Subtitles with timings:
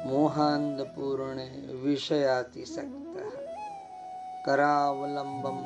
[0.00, 1.44] મોહાંધપૂર્ણે
[1.82, 3.14] વિષયાતિસક્ત
[4.44, 5.58] કરાવલંબમ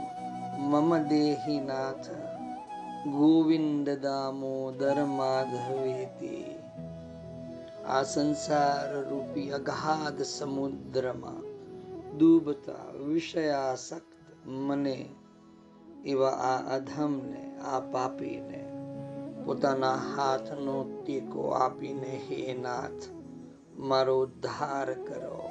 [0.61, 2.09] મમ દેહિનાથ
[3.09, 6.33] ગોવિંદ દામોદર માધવેતિ
[7.87, 11.45] આ સંસાર રૂપી અગાધ સમુદ્રમાં
[12.13, 14.11] ડૂબતા વિષયાસક્ત
[14.61, 14.99] મને
[16.05, 18.61] એવા આ અધમને આ પાપીને
[19.45, 23.05] પોતાના હાથનો ટેકો આપીને હે નાથ
[23.83, 25.51] મારો ઉદ્ધાર કરો.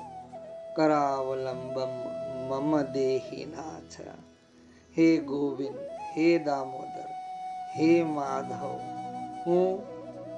[0.75, 2.11] કરાવલંબમ
[2.49, 4.01] મમ દેહીનાથ
[4.97, 5.75] હે ગોવિંદ,
[6.17, 7.09] હે દામોદર,
[7.75, 8.79] હે માધવ,
[9.45, 9.83] હું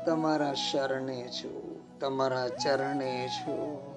[0.06, 3.94] તમારા શરણે છું, તમારા ચરણે છું.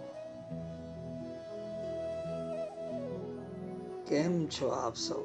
[4.07, 5.23] કેમ છો આપ સૌ?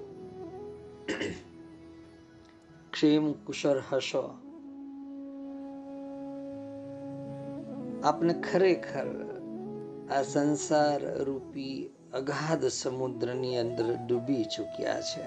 [2.92, 4.41] ક્ષેમ કુશળ હશો.
[8.04, 9.08] આપને ખરેખર
[10.18, 15.24] આ સંસાર રૂપી અગાધ સમુદ્રની અંદર ડૂબી ચૂક્યા છે.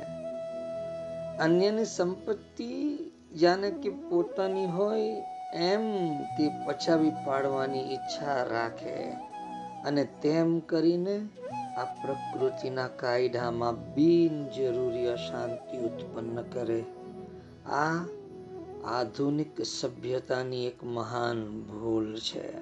[1.38, 2.96] અન્યની સંપત્તિ
[3.40, 5.22] જાણે કે પોતાની હોય
[5.54, 9.10] એમ તે પચાવી પાડવાની ઈચ્છા રાખે
[9.84, 11.16] અને તેમ કરીને
[11.76, 16.84] આ પ્રકૃતિના કાયદામાં બિનજરૂરી અશાંતિ ઉત્પન્ન કરે.
[17.66, 18.04] આ
[18.86, 22.52] આધુનિક સભ્યતાની એક મહાન ભૂલ છે.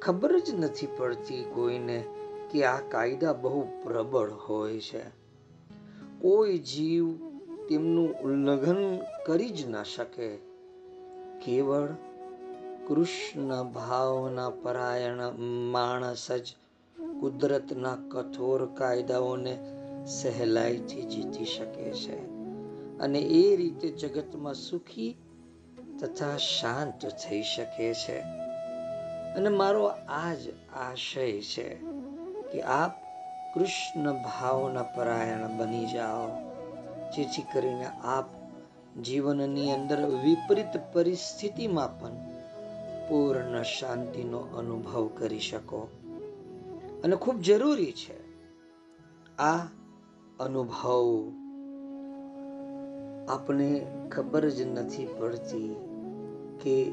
[0.00, 2.04] ખબર જ નથી પડતી કોઈને
[2.50, 5.02] કે આ કાયદા બહુ પ્રબળ હોય છે.
[6.20, 7.12] કોઈ જીવ
[7.68, 10.36] તેમનું ઉલ્લંઘન કરી જ ના શકે.
[11.44, 11.88] કેવળ
[12.86, 15.32] કૃષ્ણ ભાવના પરાયણ
[15.72, 16.56] માણસ જ
[17.20, 19.74] કુદરતના કઠોર કાયદાઓને
[20.06, 22.37] સહેલાઈથી જીતી શકે છે.
[23.00, 25.16] અને એ રીતે જગતમાં સુખી
[26.00, 28.20] તથા શાંત થઈ શકે છે.
[29.34, 31.74] અને મારો આ જ આશય છે
[32.52, 32.92] કે આપ
[33.54, 36.28] કૃષ્ણ ભાવના પરાયણ બની જાઓ.
[37.16, 38.24] જેથી કરીને આપ
[39.02, 42.12] જીવનની અંદર વિપરીત પરિસ્થિતિમાં પણ
[43.08, 45.88] પૂર્ણ શાંતિનો અનુભવ કરી શકો.
[47.04, 48.28] અને ખૂબ જરૂરી છે
[49.36, 49.56] આ
[50.40, 51.32] અનુભવ
[53.28, 55.76] આપણે ખબર જ નથી પડતી
[56.62, 56.92] કે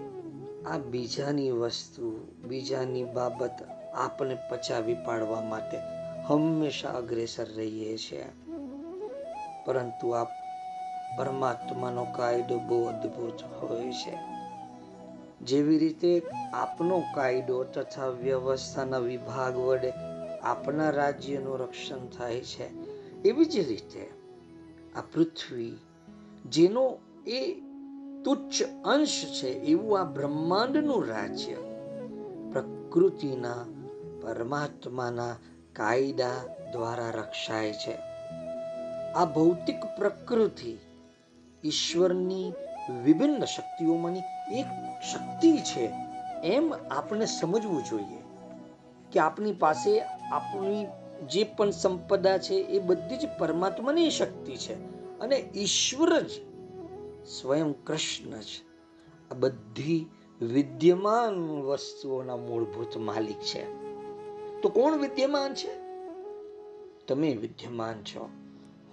[0.68, 3.52] આ બીજાની વસ્તુ, બીજાની બાબત
[3.96, 5.78] આપણે પચાવી પાડવા માટે
[6.28, 8.26] હંમેશા અગ્રેસર રહીએ છીએ
[9.66, 10.24] પરંતુ આ
[11.18, 14.18] પરમાત્માનો કાયદો બહુ અદ્ભુત હોય છે.
[15.42, 16.22] જેવી રીતે
[16.54, 19.94] આપનો કાયદો તથા વ્યવસ્થાના વિભાગ વડે
[20.44, 22.68] આપણા રાજ્યનું રક્ષણ થાય છે,
[23.22, 24.10] એવી જ રીતે
[24.96, 25.78] આ પૃથ્વી
[26.50, 26.98] જેનો
[27.28, 27.54] એ
[28.26, 31.54] તુચ્છ અંશ છે એવું આ બ્રહ્માંડનું રાજ્ય.
[32.52, 33.56] પ્રકૃતિના,
[34.22, 35.36] પરમાત્માના
[35.74, 36.32] કાયદા
[36.72, 37.96] દ્વારા રક્ષાય છે.
[39.14, 40.78] આ ભૌતિક પ્રકૃતિ
[41.64, 42.54] ઈશ્વરની
[43.04, 44.20] વિભિન્ન શક્તિઓમાંની
[44.60, 44.66] એક
[45.14, 45.92] શક્તિ છે.
[46.44, 48.22] એમ આપણે સમજવું જોઈએ
[49.12, 50.00] કે આપણી પાસે
[50.32, 50.88] આપણી
[51.28, 54.95] જે પણ સંપદા છે એ બધી જ પરમાત્માની શક્તિ છે.
[55.22, 56.30] અને ઈશ્વર જ
[57.26, 58.46] સ્વયં કૃષ્ણ જ.
[59.32, 60.06] આ બધી
[60.42, 63.86] વિદ્યમાન વસ્તુઓના મૂળભૂત માલિક છે.
[64.62, 65.86] તો કોણ વિદ્યમાન છે?
[67.08, 68.30] તમે વિદ્યમાન છો.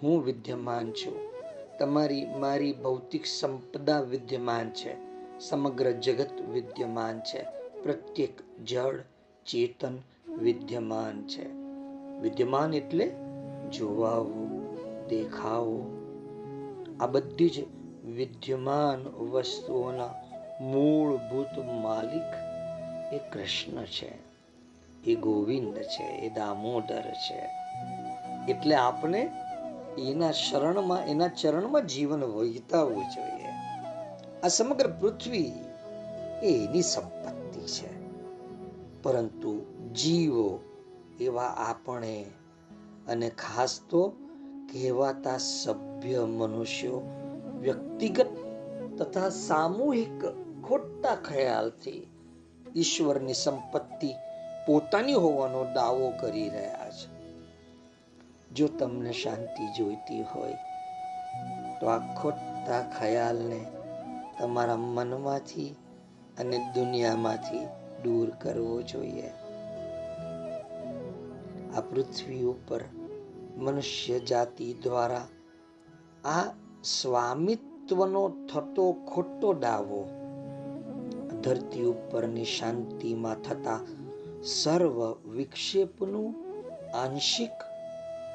[0.03, 1.33] હું વિદ્યમાન છું.
[1.79, 4.97] તમારી, મારી ભૌતિક સંપદા વિદ્યમાન છે.
[5.41, 7.43] સમગ્ર જગત વિદ્યમાન છે.
[7.83, 8.97] પ્રત્યેક જળ,
[9.47, 9.99] ચેતન
[10.39, 11.53] વિદ્યમાન છે.
[12.21, 13.15] વિદ્યમાન એટલે
[13.73, 14.75] જોવાવું,
[15.09, 16.02] દેખાવું
[17.03, 17.65] આ બધી જ
[18.07, 20.09] વિદ્યમાન વસ્તુઓના
[20.61, 22.35] મૂળભૂત માલિક
[23.15, 24.13] એ કૃષ્ણ છે,
[25.05, 27.49] એ ગોવિંદ છે, એ દામોદર છે.
[28.53, 29.31] એટલે આપણે
[29.99, 33.47] એના શરણમાં, એના ચરણમાં જીવન વહીતાવવું જોઈએ.
[34.45, 35.53] આ સમગ્ર પૃથ્વી
[36.43, 37.91] એ એની સંપત્તિ છે.
[39.03, 40.61] પરંતુ જીવો
[41.21, 42.27] એવા આપણે
[43.09, 44.13] અને ખાસ તો
[44.73, 45.39] કહેવાતા
[46.03, 47.03] સભ્ય મનુષ્યો
[47.61, 48.27] વ્યક્તિગત
[48.99, 50.25] તથા સામૂહિક
[50.65, 52.07] ખોટા ખ્યાલથી
[52.77, 54.15] ઈશ્વરની સંપત્તિ
[54.67, 57.09] પોતાની હોવાનો દાવો કરી રહ્યા છે.
[58.55, 60.57] જો તમને શાંતિ જોઈતી હોય,
[61.81, 63.61] તો આ ખોટા ખ્યાલને
[64.39, 65.77] તમારા મનમાંથી
[66.39, 67.67] અને દુનિયામાંથી
[68.03, 69.31] દૂર કરવો જોઈએ.
[71.77, 72.81] આ પૃથ્વી ઉપર
[73.57, 75.27] મનુષ્ય જાતિ દ્વારા
[76.25, 76.43] આ
[76.85, 80.09] સ્વામિત્વનો થતો ખોટો દાવો
[81.43, 83.81] ધરતી ઉપરની શાંતિમાં થતા
[84.45, 86.35] સર્વ વિક્ષેપનું
[86.97, 87.51] આંશિક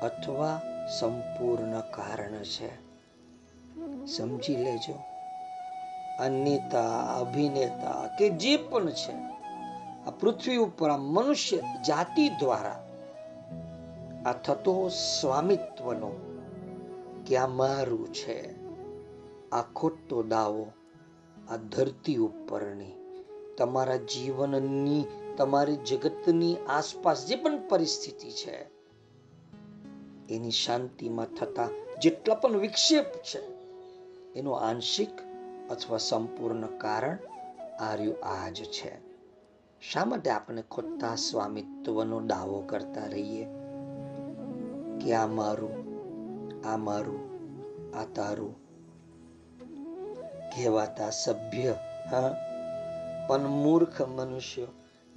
[0.04, 0.62] અથવા
[1.00, 2.70] સંપૂર્ણ કારણ છે.
[4.06, 4.94] સમજી લેજો.
[6.20, 9.14] અનિતા અભિનેતા કે જે પણ છે,
[10.08, 12.88] આ પૃથ્વી ઉપર આ મનુષ્ય જાતિ દ્વારા
[14.26, 16.27] આ થતો સ્વામિત્વનો
[17.28, 18.56] કે આ મારું છે?
[19.50, 20.72] આ ખોટો દાવો,
[21.50, 22.92] આ ધરતી ઉપરની,
[23.58, 25.06] તમારા જીવનની,
[25.38, 28.70] તમારી જગતની આસપાસ જે પણ પરિસ્થિતિ છે,
[30.30, 31.70] એની શાંતિમાં થતા
[32.02, 33.42] જેટલા પણ વિક્ષેપ છે,
[34.34, 35.10] એનું આંશિક
[35.70, 37.18] અથવા સંપૂર્ણ કારણ
[37.80, 39.08] આર્યું આ જ છે.
[39.82, 43.48] શા માટે આપણે ખોટા સ્વામિત્વનો દાવો કરતા રહીએ?
[45.00, 45.77] કે આ મારું
[46.68, 47.20] આ મારું,
[47.98, 48.56] આ તારું
[50.56, 51.76] કહેવાતા સભ્ય,
[52.12, 52.36] હા?
[53.28, 54.68] પણ મૂર્ખ મનુષ્યો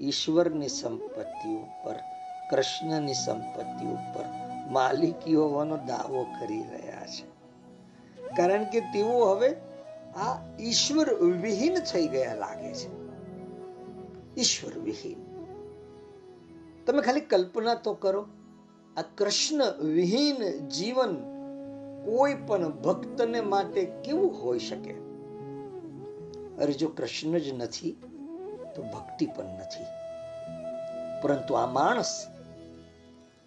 [0.00, 1.94] ઈશ્વરની સંપત્તિ ઉપર,
[2.50, 4.25] કૃષ્ણની સંપત્તિ ઉપર
[4.70, 7.26] માલિકી હોવાનો દાવો કરી રહ્યા છે.
[8.37, 9.56] કારણ કે તેઓ હવે
[10.17, 13.06] આ ઈશ્વર વિહીન થઈ ગયા લાગે છે.
[14.41, 15.19] ઈશ્વર વિહીન.
[16.87, 18.26] તમે ખાલી કલ્પના તો કરો,
[18.97, 21.30] આ કૃષ્ણ વિહીન જીવન
[22.05, 24.93] કોઈ પણ ભક્તને માટે કેવું હોઈ શકે?
[26.58, 27.93] અરે જો કૃષ્ણ જ નથી,
[28.76, 29.85] તો ભક્તિ પણ નથી.
[31.23, 32.26] પરંતુ આ માણસ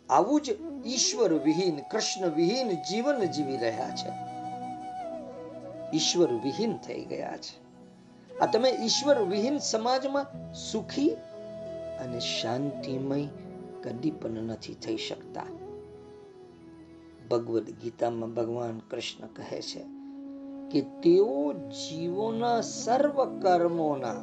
[0.09, 0.49] આવું જ
[0.85, 4.09] ઈશ્વર વિહીન, કૃષ્ણ વિહીન જીવન જીવી રહ્યા છે.
[5.97, 7.63] ઈશ્વર વિહીન થઈ ગયા છે.
[8.39, 11.09] આ તમે ઈશ્વર વિહીન સમાજમાં સુખી
[11.99, 13.27] અને શાંતિમય
[13.83, 15.62] કદી પણ નથી થઈ શકતા.
[17.29, 19.85] ભગવદ્ ગીતામાં ભગવાન કૃષ્ણ કહે છે
[20.71, 24.13] કે તેઓ જીવોના સર્વ કર્મોના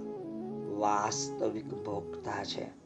[0.79, 2.81] વાસ્તવિક ભોગતા છે.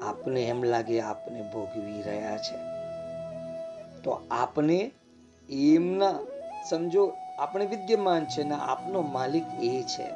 [0.00, 2.56] આપને એમ લાગે આપને ભોગવી રહ્યા છે.
[4.02, 4.90] તો આપને
[5.50, 6.18] એમના,
[6.70, 10.06] સમજો, આપણે વિદ્યમાન છે ને આપનો માલિક એ છે.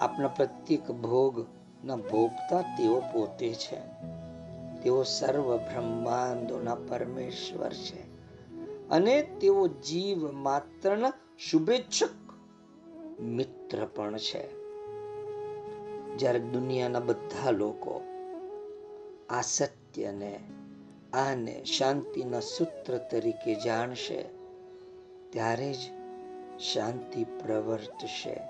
[0.00, 1.46] આપના પ્રત્યેક ભોગ
[1.84, 3.78] ના ભોગતા તેઓ પોતે છે.
[4.82, 8.10] તેઓ સર્વ બ્રહ્માંડોના પરમેશ્વર છે
[8.88, 12.10] અને તેઓ જીવ માત્રના શુભેચ્છક
[13.20, 14.60] મિત્ર પણ છે.
[16.16, 18.02] જ્યારે દુનિયાના બધા લોકો
[19.30, 20.40] આ સત્યને,
[21.12, 24.24] આને શાંતિના સૂત્ર તરીકે જાણશે,
[25.30, 25.76] ત્યારે જ
[26.60, 28.40] શાંતિ પ્રવર્તશે.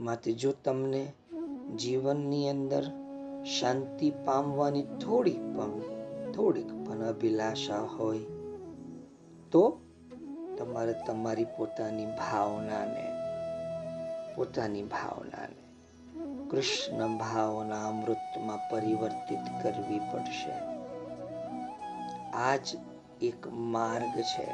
[0.00, 1.12] માટે જો તમને
[1.76, 3.05] જીવનની અંદર
[3.46, 5.80] શાંતિ પામવાની થોડી પણ,
[6.32, 8.18] થોડીક પણ અભિલાષા હોય,
[9.50, 9.80] તો
[10.58, 13.04] તમારે તમારી પોતાની ભાવનાને
[14.34, 15.62] પોતાની ભાવનાને,
[16.50, 20.52] કૃષ્ણ ભાવના અમૃતમાં પરિવર્તિત કરવી પડશે.
[22.32, 22.76] આ જ
[23.22, 24.48] એક માર્ગ છે,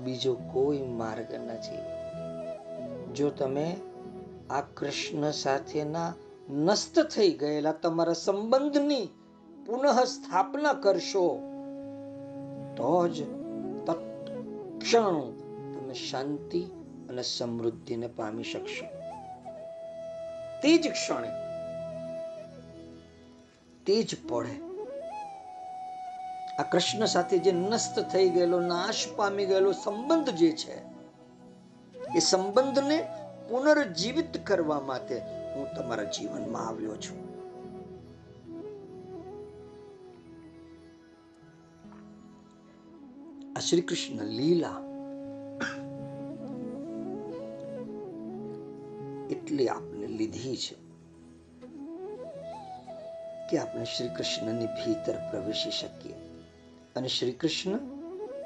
[0.00, 1.78] બીજો કોઈ માર્ગ નથી.
[3.14, 3.76] જો તમે
[4.50, 6.14] આ કૃષ્ણ સાથેના
[6.50, 9.06] નષ્ટ થઈ ગયેલા તમારા સંબંધની
[9.66, 11.40] પુનઃ સ્થાપના કરશો,
[12.76, 13.22] તો જ
[13.86, 15.20] તત્ક્ષણ
[15.74, 16.60] તમે શાંતિ
[17.08, 18.86] અને સમૃદ્ધિને પામી શકશો.
[20.62, 21.30] તે જ ક્ષણે,
[23.86, 24.60] તે જ પડે
[26.58, 30.76] આ કૃષ્ણ સાથે જે નષ્ટ થઈ ગયેલો, નાશ પામી ગયેલો સંબંધ જે છે,
[32.16, 33.08] એ સંબંધને
[33.48, 37.36] પુનર્જીવિત કરવા માટે હું તમારા જીવનમાં આવ્યો છું.
[43.56, 44.80] આ શ્રી કૃષ્ણ લીલા
[49.30, 50.76] એટલે આપણે લીધી છે
[53.50, 56.14] કે આપણે શ્રી કૃષ્ણની ભીતર પ્રવેશી શકીએ
[56.96, 57.78] અને શ્રી કૃષ્ણ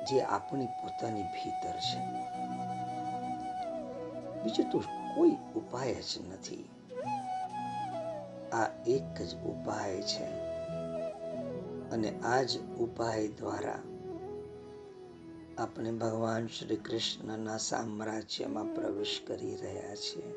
[0.05, 2.01] જે આપણી પોતાની ભીતર છે.
[4.43, 4.79] બીજો તો
[5.17, 6.69] કોઈ ઉપાય જ નથી.
[8.53, 10.25] આ એક જ ઉપાય છે.
[11.91, 13.83] અને આ જ ઉપાય દ્વારા
[15.59, 20.35] આપણે ભગવાન શ્રી કૃષ્ણના સામ્રાજ્યમાં પ્રવેશ કરી રહ્યા છીએ.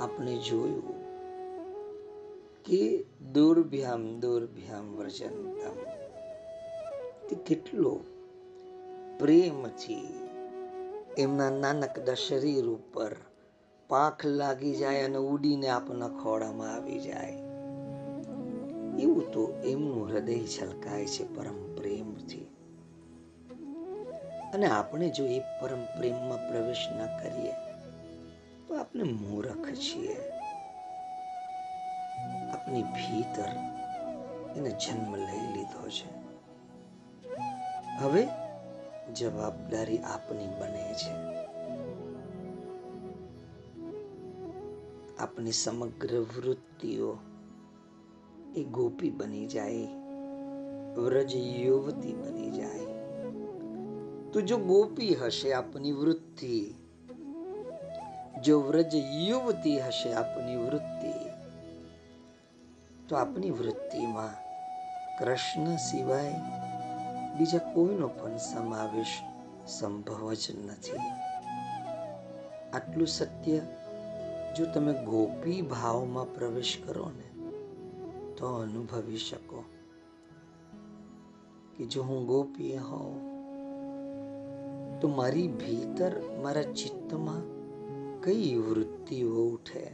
[0.00, 1.06] આપણે જોયું
[2.64, 5.76] કે દુર્ભ્યામ દુર્ભ્યામ વ્રજંતમ.
[7.28, 8.00] તે કેટલો
[9.18, 10.08] પ્રેમથી
[11.18, 13.16] એમના નાનકડા શરીર ઉપર
[13.88, 17.32] પાંખ લાગી જાય અને ઉડીને આપણા ખોળામાં આવી જાય.
[18.98, 22.48] એવું તો એમનું હૃદય છલકાય છે પરમ પ્રેમથી.
[24.54, 27.52] અને આપણે જો એ પરમ પ્રેમમાં પ્રવેશ ન કરીએ,
[28.68, 30.16] તો આપણે મૂર્ખ છીએ.
[32.52, 33.48] આપની ભીતર
[34.56, 36.16] એને જન્મ લઈ લીધો છે.
[37.98, 38.28] હવે
[39.14, 41.35] જવાબદારી આપની બને છે.
[45.18, 47.16] આપની સમગ્ર વૃત્તિઓ
[48.56, 49.88] એ ગોપી બની જાય,
[50.94, 52.86] વ્રજ યુવતી બની જાય.
[54.32, 56.74] તો જો ગોપી હશે આપની વૃત્તિ,
[58.44, 58.94] જો વ્રજ
[59.28, 61.12] યુવતી હશે આપની વૃત્તિ,
[63.08, 64.34] તો આપની વૃત્તિમાં
[65.18, 66.40] કૃષ્ણ સિવાય
[67.38, 69.22] બીજા કોઈનો પણ સમાવેશ
[69.66, 71.04] સંભવ જ નથી.
[72.72, 73.58] આટલું સત્ય
[74.56, 77.28] જો તમે ગોપી ભાવમાં પ્રવેશ કરો ને,
[78.36, 79.64] તો અનુભવી શકો
[81.76, 83.16] કે જો હું ગોપી હોઉં,
[85.00, 87.42] તો મારી ભીતર, મારા ચિત્તમાં
[88.20, 89.86] કઈ વૃત્તિઓ ઉઠે?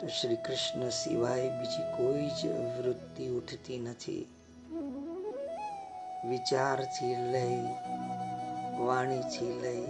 [0.00, 2.46] તો શ્રી કૃષ્ણ સિવાય બીજી કોઈ જ
[2.78, 4.26] વૃત્તિ ઉઠતી નથી.
[6.28, 7.64] વિચારથી લઈ,
[8.78, 9.86] વાણીથી લઈ,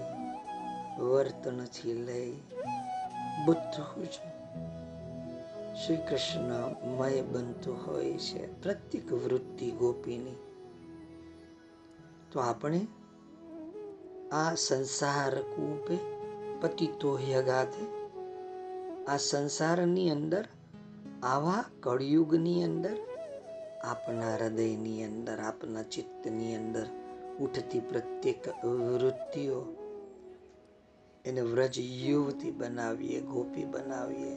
[0.98, 2.36] વર્તનથી લઈ
[3.44, 4.10] બધું જ
[5.76, 8.62] શ્રી કૃષ્ણ મય બનતું હોય છે.
[8.62, 10.34] પ્રત્યેક વૃત્તિ ગોપીની.
[12.32, 12.86] તો આપણે
[14.32, 15.98] આ સંસાર કૂપે
[16.60, 17.86] પતિતો યગાતે
[19.04, 20.48] આ સંસારની અંદર,
[21.22, 22.96] આવા કળિયુગની અંદર,
[23.84, 26.86] આપના હૃદયની અંદર, આપના ચિત્તની અંદર
[27.40, 29.64] ઉઠતી પ્રત્યેક વૃત્તિઓ
[31.24, 34.36] એને વ્રજ યુવતી બનાવીએ, ગોપી બનાવીએ.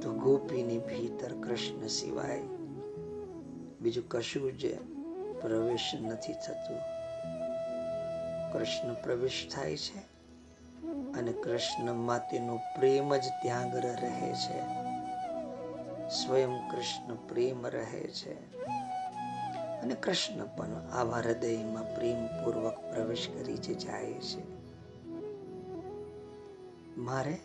[0.00, 2.42] તો ગોપીની ભીતર કૃષ્ણ સિવાય
[3.80, 4.78] બીજું કશું જ
[5.40, 6.78] પ્રવેશ નથી થતું.
[8.52, 9.98] કૃષ્ણ પ્રવેશ થાય છે
[11.12, 14.60] અને કૃષ્ણ માટેનો પ્રેમ જ ત્યાં રહે છે.
[16.08, 18.64] સ્વયં કૃષ્ણ પ્રેમ રહે છે.
[19.82, 24.49] અને કૃષ્ણ પણ આવા હૃદયમાં પ્રેમપૂર્વક પ્રવેશ કરી જાય છે.
[27.10, 27.38] મારે?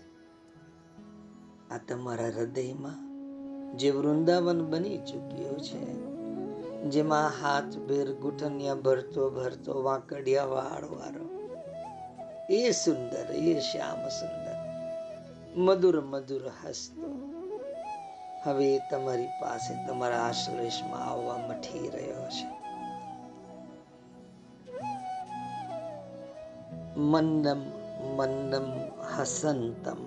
[1.72, 2.98] આ તમારા હૃદયમાં
[3.78, 5.86] જે વૃંદાવન બની ચૂક્યું છે,
[6.90, 11.26] જેમાં હાથ ભેર ગુઠનિયા ભરતો ભરતો વાંકડિયા વાળ વાળો
[12.50, 14.58] એ સુંદર, એ શ્યામ સુંદર,
[15.58, 17.10] મધુર મધુર હસતો.
[18.44, 22.50] હવે તમારી પાસે, તમારા આશ્લેષમાં આવવા મઠી રહ્યો છે.
[27.00, 27.85] મંદમ
[28.18, 28.68] મંદમ
[29.18, 29.98] હસંતમ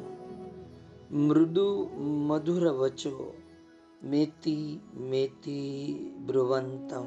[1.11, 3.35] મૃદુ મધુર વચો
[4.03, 7.07] મેતી મેતી બ્રુવંતમ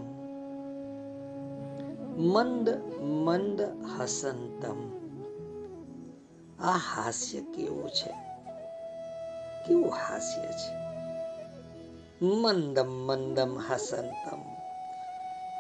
[2.18, 2.70] મંદ
[3.02, 3.62] મંદ
[3.98, 4.80] હસંતમ
[6.60, 8.12] આ હાસ્ય કેવું છે?
[9.68, 10.74] કેવું હાસ્ય છે?
[12.22, 14.42] મંદમ મંદમ હસંતમ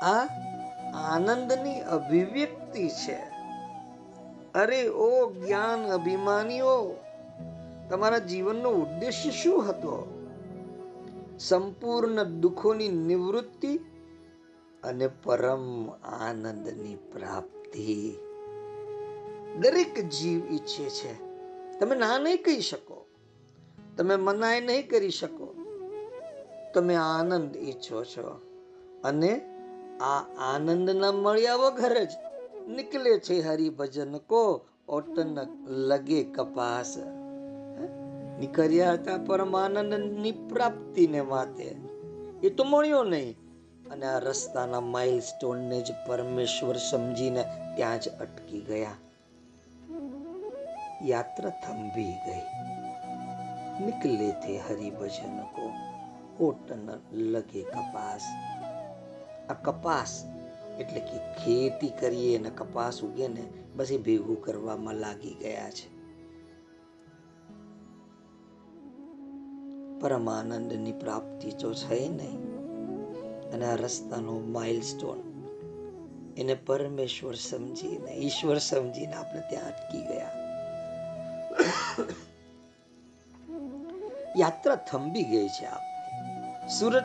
[0.01, 0.27] આ
[0.93, 3.30] આનંદની અભિવ્યક્તિ છે।
[4.55, 6.95] અરે, ઓ જ્ઞાન અભિમાનીઓ,
[7.89, 10.17] તમારા જીવનનો ઉદ્દેશ્ય શું હતો?
[11.39, 13.79] સંપૂર્ણ દુઃખોની નિવૃત્તિ
[14.83, 18.15] અને પરમ આનંદની પ્રાપ્તિ.
[19.59, 21.13] દરેક જીવ ઈચ્છે છે.
[21.79, 23.05] તમે ના નહીં કહી શકો.
[23.97, 25.55] તમે મનાય નહીં કરી શકો.
[26.73, 28.41] તમે આનંદ ઈચ્છો છો.
[29.03, 29.41] અને
[30.01, 30.19] આ
[30.55, 32.09] આનંદ ના મળ્યા વગર જ
[32.67, 35.37] નિકલે છે હરિભજન કો ઓટન
[35.67, 36.97] લગે કપાસ.
[38.39, 41.75] નીકળ્યા હતા પરમાનંદની પ્રાપ્તિને માટે
[42.43, 43.37] એ તો મળ્યો નહીં.
[43.91, 47.43] અને આ રસ્તાના માઇલ સ્ટોનને જ પરમેશ્વર સમજીને
[47.75, 48.91] ત્યાં જ અટકી ગયા.
[51.03, 52.41] યાત્રા થંભી ગઈ.
[53.85, 55.71] નિકલે થે હરિભજન કો
[56.45, 58.21] ઓટન લગે કપાસ.
[59.49, 60.25] આ કપાસ
[60.79, 63.43] એટલે કે ખેતી કરીએ ને કપાસ ઉગે ને
[63.75, 66.01] બસ એ ભેગું કરવામાં લાગી ગયા છે.
[69.99, 72.41] પરમાનંદની પ્રાપ્તિ તો થઈ નહીં
[73.53, 75.19] અને આ રસ્તાનો માઇલસ્ટોન
[76.37, 80.31] એને પરમેશ્વર સમજીને, ઈશ્વર સમજીને આપણે ત્યાં અટકી ગયા.
[84.37, 87.03] યાત્રા થંભી ગઈ છે આપણે Surat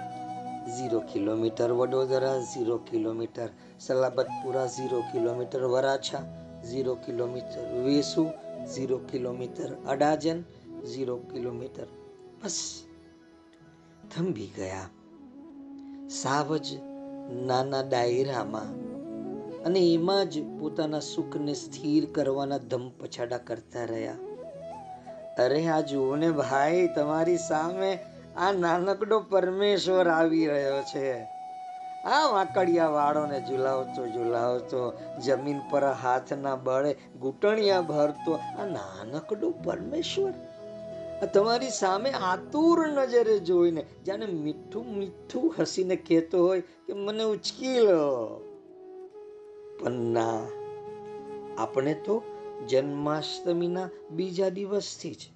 [0.67, 3.49] zero kilometre Vadodara, zero kilometre
[3.81, 6.25] Salabatpura, zero kilometre Varachha,
[6.71, 8.31] zero kilometre Vesu,
[8.75, 10.41] zero kilometre Adajan,
[10.85, 11.87] zero kilometre
[12.45, 12.83] બસ.
[14.17, 14.91] થંભી ગયા.
[16.09, 16.67] સાવ જ
[17.47, 18.87] નાના ડાયરામાં
[19.63, 24.15] અને એમાં જ પોતાના સુખને સ્થિર કરવાના ધમ પછાડા કરતા રહ્યા.
[25.39, 27.99] અરે આ જુઓ ને ભાઈ, તમારી સામે
[28.37, 31.15] આ નાનકડો પરમેશ્વર આવી રહ્યો છે.
[32.05, 34.81] આ વાંકડિયા વાળોને ઝુલાવતો ઝુલાવતો,
[35.27, 40.35] જમીન પર હાથના બળે ઘૂંટણિયા ભરતો આ નાનકડો પરમેશ્વર.
[41.35, 48.03] તમારી સામે આતુર નજરે જોઈને જાણે મીઠું મીઠું હસીને કહેતો હોય કે મને ઉચકી લો
[49.81, 50.41] પણ ના,
[51.59, 52.23] આપણે તો
[52.69, 55.36] જન્માષ્ટમીના બીજા દિવસથી જ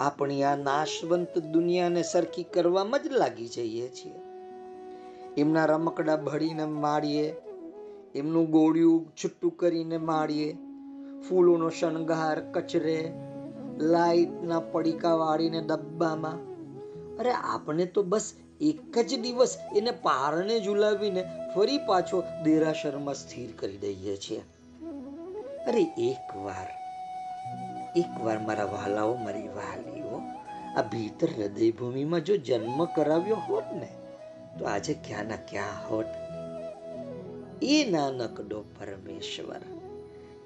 [0.00, 4.12] આપણી આ નાશવંત દુનિયાને સરખી કરવામાં જ લાગી જઈએ છીએ.
[5.36, 7.36] એમના રમકડા ભળીને માળીએ,
[8.14, 10.56] એમનું ગોળિયું છૂટું કરીને માળીએ,
[11.28, 13.12] ફૂલોનો શણગાર કચરે
[13.78, 16.38] લાઈટના પડીકા વાળીને ડબ્બામાં.
[17.16, 21.24] અરે આપણે તો બસ એક જ દિવસ એને પારણે ઝુલાવીને
[21.54, 24.42] ફરી પાછો દેરાસરમાં સ્થિર કરી દઈએ છીએ.
[25.68, 26.77] અરે એકવાર
[27.98, 30.20] એકવાર મારા વહાલાઓ મારી વહાલીઓ,
[30.76, 33.88] આ ભીતર હૃદયભૂમિમાં જો જન્મ કરાવ્યો હોત ને,
[34.58, 36.06] તો આજે ક્યાં ના ક્યાં હોત?
[37.62, 39.60] એ નાનકડો પરમેશ્વર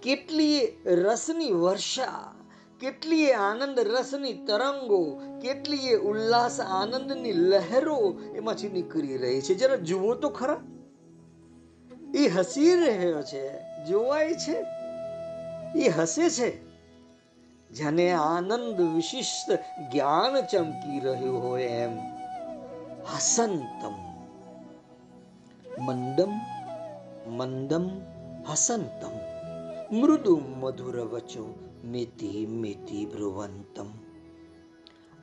[0.03, 2.35] કેટલી રસની વર્ષા,
[2.81, 9.55] કેટલીય આનંદ રસની તરંગો, કેટલીય ઉલ્લાસ આનંદની લહેરો એમાંથી નીકળી રહી છે.
[9.55, 10.61] જરા જુઓ તો ખરા.
[12.15, 14.65] એ હસી રહ્યો છે, જોવાય છે.
[15.79, 16.72] એ હસે છે.
[17.79, 19.51] જાને આનંદ વિશિષ્ટ
[19.93, 21.99] જ્ઞાન ચમકી રહ્યું હોય એમ.
[23.15, 23.93] હસંતમ.
[25.85, 26.33] મંદમ
[27.31, 27.91] મંદમ
[28.51, 29.13] હસંતમ.
[29.97, 33.87] મૃદુ મધુર વચો, મેતી મેતી ભ્રુવંતમ.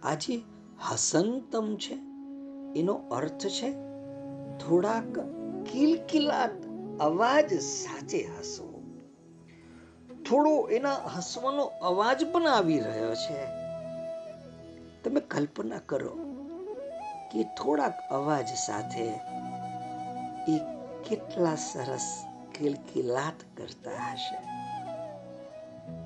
[0.03, 0.41] આજે
[0.89, 1.93] હસંતમ છે.
[2.79, 3.71] એનો અર્થ છે,
[4.57, 5.19] થોડાક
[5.71, 6.51] કિલકિલાટ
[6.99, 8.68] અવાજ સાથે હસવો
[10.29, 13.45] થોડો એના હસવાનો અવાજ પણ આવી રહ્યો છે.
[15.03, 16.17] તમે કલ્પના કરો
[17.31, 19.05] કે થોડાક અવાજ સાથે
[20.51, 20.57] એ
[21.09, 22.25] કેટલા સરસ
[22.57, 24.59] કિલકિલાટ કરતા હશે.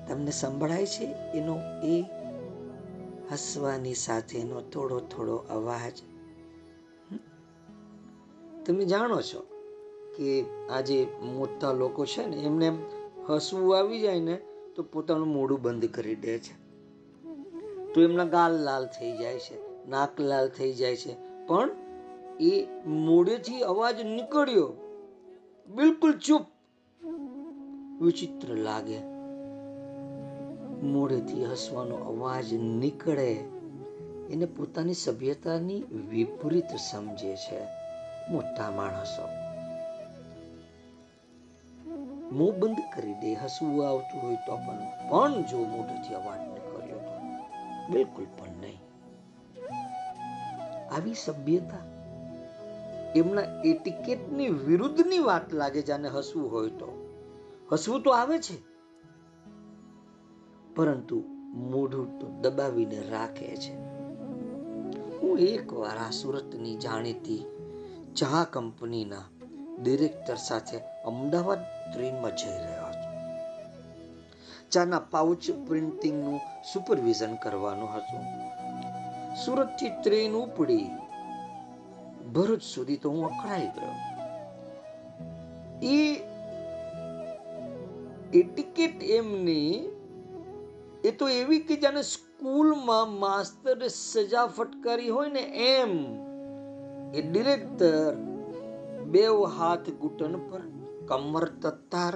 [0.06, 2.04] તમને સંભળાય છે એનો એ
[3.32, 6.02] હસવાની સાથેનો થોડો થોડો અવાજ?
[8.66, 9.40] તમે જાણો છો
[10.16, 12.72] કે આજે મોટા લોકો છે ને એમને
[13.30, 14.38] હસવું આવી જાય ને
[14.76, 16.64] તો પોતાનું મોઢું બંધ કરી દે છે.
[17.94, 21.16] તો એમના ગાલ લાલ થઈ જાય છે, નાક લાલ થઈ જાય છે.
[21.46, 21.70] પણ
[22.40, 24.72] એ મોઢેથી અવાજ નીકળ્યો,
[25.76, 26.42] બિલકુલ ચૂપ.
[28.00, 28.98] વિચિત્ર લાગે.
[30.86, 33.32] મોઢેથી હસવાનો અવાજ નીકળે.
[34.30, 37.66] એને પોતાની સભ્યતાની વિપરીત સમજે છે.
[38.32, 39.43] મોટા માણસો.
[42.32, 47.20] મોં બંધ કરી દે, હસવું આવતું હોય તો પણ પણ જો મોઢેથી અવાજ નીકળ્યો તો?
[47.92, 48.80] બિલકુલ પણ નહીં.
[50.94, 51.78] આવી સભ્યતા,
[53.16, 57.18] એમના એટિકેટની વિરુદ્ધની વાત લાગે જાને હસવું હોય તો.
[57.72, 58.74] હસવું તો આવે છે.
[60.74, 63.74] પરંતુ મોઢું તો દબાવીને રાખે છે.
[65.18, 67.44] હું એકવાર આ સુરતની જાણીતી
[68.16, 69.22] ચા કંપનીના
[69.82, 71.58] ડિરેક્ટર સાથે અમદાવાદ
[71.92, 73.14] ટ્રેનમાં જઈ રહ્યો હતો.
[74.70, 76.40] ચાના પાઉચ પ્રિન્ટિંગનું
[76.72, 78.22] સુપરવિઝન કરવાનું હતું.
[79.44, 80.86] સુરતથી ટ્રેન ઉપડી.
[82.32, 83.94] ભરૂચ સુધી તો હું અકળાઈ ગયો.
[85.82, 86.14] એ
[88.38, 89.88] એટિકેટ એમની,
[91.04, 95.40] એ તો એવી કે જાણે સ્કૂલમાં માસ્તરે સજા ફટકારી હોય ને
[95.78, 96.04] એમ.
[97.14, 98.33] એ ડિરેક્ટર
[99.12, 100.62] બેવ હાથ ઘૂંટણ પર
[101.08, 102.14] કમર તત્તાર,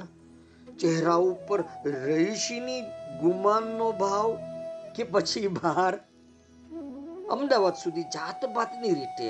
[0.81, 1.61] ચહેરા ઉપર
[2.07, 2.83] રહીશીની
[3.21, 4.31] ગુમાનનો ભાવ
[4.97, 5.95] કે પછી બહાર
[7.35, 9.29] અમદાવાદ સુધી જાત પાતની રીતે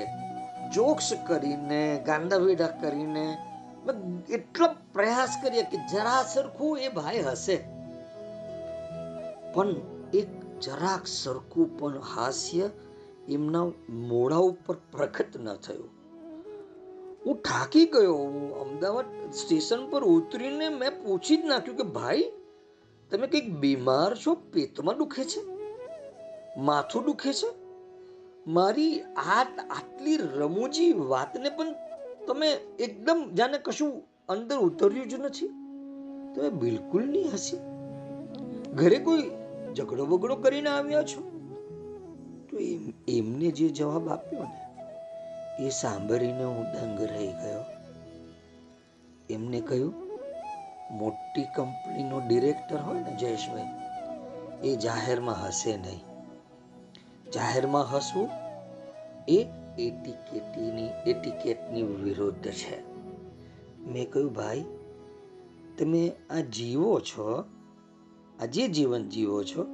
[0.73, 3.25] જોક્સ કરીને ગાંધાવેડા કરીને
[4.29, 7.57] એટલો પ્રયાસ કરીએ કે જરા સરખું એ ભાઈ હશે.
[9.53, 9.69] પણ
[10.13, 12.65] એક જરાક સરખું પણ હાસ્ય
[13.29, 13.67] એમના
[14.09, 15.89] મોઢા ઉપર પ્રગટ ન થયું.
[17.29, 18.13] હું થાકી ગયો.
[18.13, 22.31] હું અમદાવાદ સ્ટેશન પર ઉતરીને મેં પૂછી જ નાખ્યું કે, ભાઈ,
[23.11, 24.33] તમે કંઈક બીમાર છો?
[24.33, 25.45] પેટમાં દુખે છે?
[26.59, 27.47] માથું દુખે છે?
[28.47, 31.75] મારી આ, આટલી રમૂજી વાતને પણ
[32.27, 35.47] તમે એકદમ જાણે કશું અંદર ઉતર્યું જ નથી.
[36.35, 37.57] તમે બિલકુલ નહીં હસી.
[38.73, 39.31] ઘરે કોઈ
[39.75, 41.21] ઝઘડો બગડો કરીને આવ્યા છો?
[42.51, 44.68] તો એમ, એમને જે જવાબ આપ્યો ને
[45.59, 47.63] એ સાંભળીને હું દંગ રહી ગયો.
[49.29, 49.93] એમને કહ્યું,
[50.91, 53.65] મોટી કંપનીનો ડિરેક્ટર હોય ને જયેશભાઈ,
[54.63, 55.99] એ જાહેરમાં હસે નહીં.
[57.31, 58.29] જાહેરમાં હસવું
[59.27, 59.47] એ
[59.79, 62.89] એટિકેટીની, એટિકેટની વિરુદ્ધ છે.
[63.81, 64.65] મેં કહ્યું, ભાઈ,
[65.77, 67.43] તમે આ જીવો છો,
[68.41, 69.65] આ જે જીવન જીવો છો,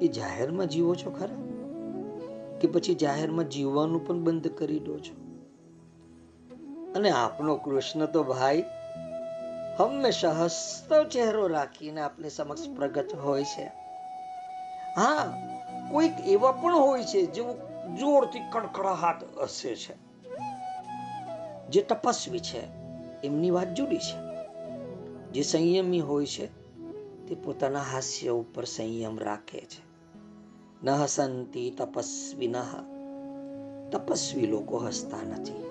[0.00, 1.57] એ જાહેરમાં જીવો છો ખરા?
[2.60, 5.28] કે પછી જાહેરમાં જીવવાનું પણ બંધ કરી દો છો?
[6.96, 8.64] અને આપનો કૃષ્ણ તો ભાઈ
[9.78, 13.72] હંમેશા હસતો ચહેરો રાખીને આપની સમક્ષ પ્રગટ હોય છે.
[14.96, 15.34] હા,
[15.92, 17.52] કોઈક એવા પણ હોય છે જેઓ
[17.96, 19.94] જોરથી કડકડાટ હસે છે.
[21.68, 22.60] જે તપસ્વી છે,
[23.22, 24.28] એમની વાત જુદી છે.
[25.32, 26.46] જે સંયમી હોય છે,
[27.26, 29.87] તે પોતાના હાસ્ય ઉપર સંયમ રાખે છે.
[30.82, 32.52] ન હસંતી તપસ્વી
[33.90, 35.64] તપસ્વી લોકો હસતા નથી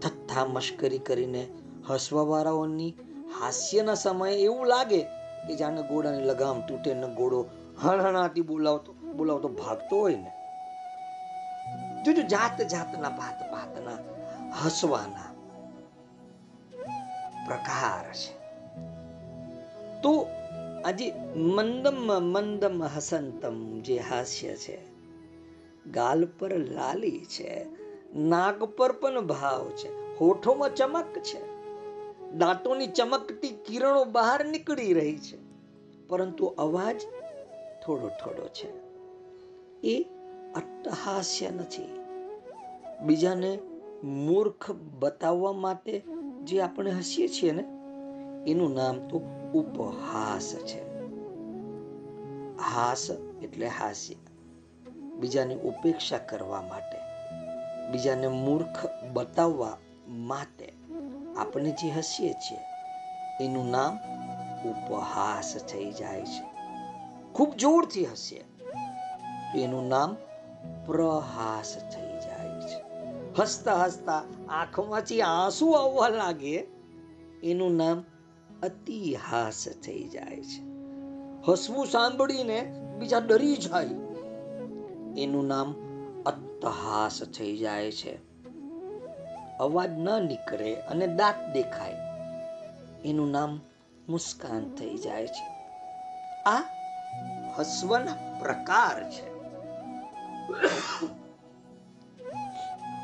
[0.00, 1.42] થથ્થા મશ્કરી કરીને
[1.88, 2.96] હસવાવાળાઓની
[3.30, 5.00] હાસ્યના સમયે એવું લાગે
[5.46, 7.40] કે જાણે ઘોડાની લગામ તૂટે ને ઘોડો
[7.82, 10.32] હણહણાથી બોલાવતો બોલાવતો ભાગતો હોય ને
[12.04, 13.98] જોજો જાત જાતના ભાત ભાતના
[14.58, 15.30] હસવાના
[17.46, 18.32] પ્રકાર છે
[20.00, 20.12] તો
[20.84, 24.78] આજે મંદમ મંદમ હસંતમ જે હાસ્ય છે,
[25.86, 27.66] ગાલ પર લાલી છે,
[28.16, 31.40] નાક પર પણ ભાવ છે, હોઠોમાં ચમક છે,
[32.32, 35.38] દાંતોની ચમકતી કિરણો બહાર નીકળી રહી છે,
[36.08, 37.00] પરંતુ અવાજ
[37.86, 38.68] થોડો થોડો છે.
[39.86, 40.02] એ
[40.54, 42.00] અટ્ટહાસ્ય નથી.
[43.02, 43.58] બીજાને
[44.04, 46.02] મૂર્ખ બતાવવા માટે
[46.44, 47.62] જે આપણે હસીએ છીએ ને,
[48.50, 50.82] એનું નામ તો ઉપહાસ છે.
[52.58, 53.10] હાસ
[53.42, 54.14] એટલે હાસ્ય.
[55.20, 56.98] બીજાની ઉપેક્ષા કરવા માટે.
[57.90, 59.76] બીજાને મૂર્ખ બતાવવા
[60.08, 60.72] માટે
[61.36, 62.58] આપણે જે હસીએ છીએ,
[63.44, 63.98] એનું નામ
[64.68, 66.44] ઉપહાસ થઈ જાય છે.
[67.32, 68.44] ખૂબ જોરથી હસીએ
[69.62, 70.16] એનું નામ
[70.86, 72.82] પ્રહાસ થઈ જાય છે.
[73.38, 76.66] હસતા હસતા આંખમાંથી આંસુ આવવા લાગે,
[77.42, 78.04] એનું નામ
[78.62, 80.62] અતિહાસ થઈ જાય છે.
[81.48, 82.60] હસવું સાંભળીને
[82.98, 83.84] બીજા ડરી જાય.
[85.22, 85.74] એનું નામ
[86.26, 88.34] અતહાસ થઈ જાય છે.
[89.58, 91.94] અવાજ ન નીકળે અને દાંત દેખાય.
[93.04, 93.60] એનું નામ
[94.08, 95.46] મુસ્કાન થઈ જાય છે.
[96.42, 96.62] આ
[97.58, 99.34] હસવાના પ્રકાર છે.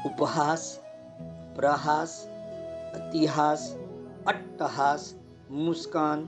[0.05, 0.79] ઉપહાસ,
[1.57, 2.27] પ્રહાસ,
[2.95, 3.77] અતિહાસ,
[4.27, 5.15] અટ્ટહાસ
[5.51, 6.21] મુસ્કાન.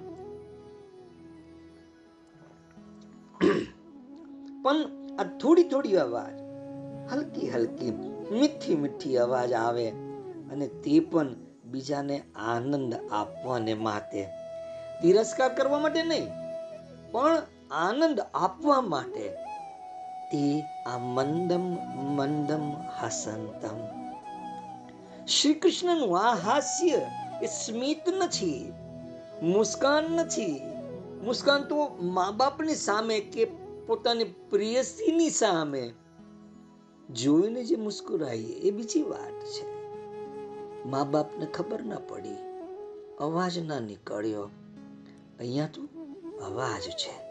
[4.63, 4.77] પણ
[5.19, 6.35] આ થોડી થોડી અવાજ,
[7.13, 7.91] હલકી હલકી,
[8.31, 9.89] મીઠી મીઠી અવાજ આવે
[10.53, 14.25] અને તે પણ બીજાને આનંદ આપવાને માટે.
[15.03, 16.29] તિરસ્કાર કરવા માટે નહીં,
[17.13, 19.27] પણ આનંદ આપવા માટે.
[20.33, 20.45] તે
[20.87, 21.65] આ મંદમ
[22.17, 23.79] મંદમ હસંતમ.
[25.27, 27.03] શ્રી કૃષ્ણનું આ હાસ્ય
[27.43, 28.73] એ સ્મિત નથી
[29.43, 30.61] મુસ્કાન નથી.
[31.25, 33.45] મુસ્કાન તો મા બાપની સામે કે
[33.87, 35.93] પોતાની પ્રિયસીની સામે.
[37.11, 39.67] જોઈને જે મુસ્કુરાઈએ એ બીજી વાત છે.
[40.89, 42.37] મા બાપને ખબર ના પડી.
[43.21, 44.51] અવાજ ના નીકળ્યો.
[45.39, 45.83] અહીંયા તો
[46.45, 47.23] અવાજ છે.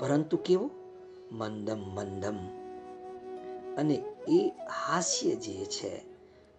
[0.00, 0.70] પરંતુ કેવો?
[1.32, 2.36] મંદમ મંદમ.
[3.76, 3.94] અને
[4.28, 4.52] એ
[4.86, 6.09] હાસ્ય જે છે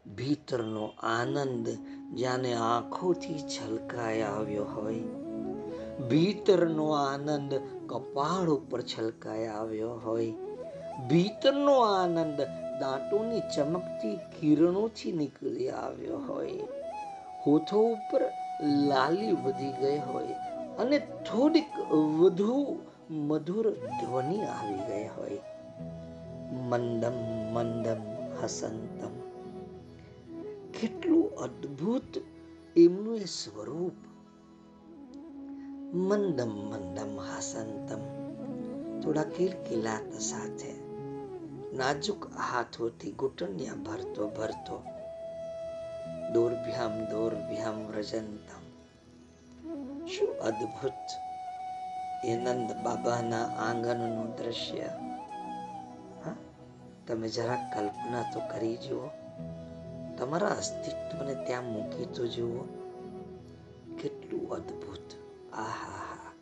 [0.05, 1.69] ભીતરનો આનંદ
[2.15, 4.99] જાને આંખોથી છલકાય આવ્યો હોય.
[6.09, 7.53] ભીતરનો આનંદ
[7.87, 10.31] કપાળ ઉપર છલકાય આવ્યો હોય.
[11.09, 12.41] ભીતરનો આનંદ
[12.79, 16.51] દાંતોની ચમકતી કિરણોથી નીકળી આવ્યો હોય.
[17.47, 18.21] હોઠો ઉપર
[18.61, 20.33] લાલી વધી ગઈ હોય
[20.79, 25.39] અને થોડીક વધુ મધુર ધ્વનિ આવી ગઈ હોય.
[26.51, 27.13] મંદમ
[27.53, 28.01] મંદમ
[28.43, 29.20] હસંતમ
[30.81, 32.17] કેટલું અદ્ભુત
[32.77, 33.93] એમનું એ સ્વરૂપ.
[35.95, 37.99] મંદમ મંદમ, હસંતમ.
[38.99, 40.73] થોડા કિલકિલાત સાથે
[41.77, 44.83] નાજુક હાથોથી ઘૂંટણિયા ભરતો ભરતો.
[46.33, 48.63] દોરભ્યામ દોરભ્યામ વ્રજંતમ.
[50.05, 51.07] શું અદ્ભુત
[52.25, 54.89] એ નંદ બાબાના આંગણનું દ્રશ્ય.
[57.07, 59.20] તમે જરા કલ્પના તો કરી જુઓ.
[60.21, 62.63] તમારા અસ્તિત્વને ત્યાં મૂકી તો જુઓ.
[64.01, 65.13] કેટલું અદ્ભુત.
[65.53, 66.33] આહા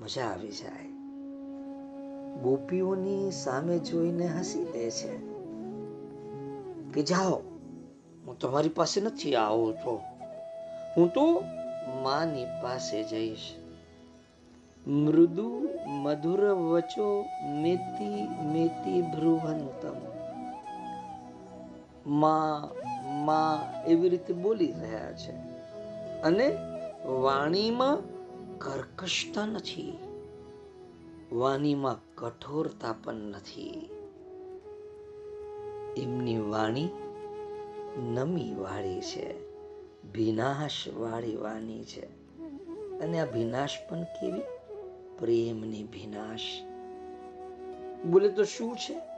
[0.00, 0.86] મજા આવી જાય.
[2.42, 5.18] ગોપીઓની સામે જોઈને હસી દે છે.
[6.92, 7.34] કે જાઓ,
[8.26, 10.00] હું તમારી પાસે નથી આવો તો.
[10.96, 11.44] હું તો
[12.02, 13.54] માની પાસે જઈશ.
[14.86, 17.24] મૃદુ મધુર વચો
[17.62, 20.13] મેતી મેતી ભ્રુવંતમ.
[22.06, 22.74] માં
[23.24, 25.32] માં એવી રીતે બોલી રહ્યા છે.
[26.20, 26.56] અને
[27.04, 27.98] વાણીમાં
[28.58, 29.98] કર્કશતા નથી.
[31.32, 33.90] વાણીમાં કઠોરતા પણ નથી.
[35.96, 36.88] એમની વાણી
[37.98, 39.40] નમી વાળી છે.
[40.12, 42.06] વિનાશ વાળી વાણી છે.
[42.98, 44.42] અને આ વિનાશ પણ કેવી?
[45.18, 46.40] પ્રેમની વિનાશ.
[48.04, 49.13] બોલે તો શું છે?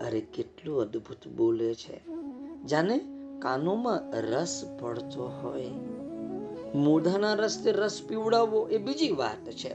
[0.00, 2.00] અરે કેટલું અદ્ભુત બોલે છે.
[2.64, 3.00] જાને
[3.38, 5.70] કાનોમાં રસ પડતો હોય.
[6.74, 9.72] મોઢાના રસ્તે રસ પીવડાવવો એ બીજી વાત છે.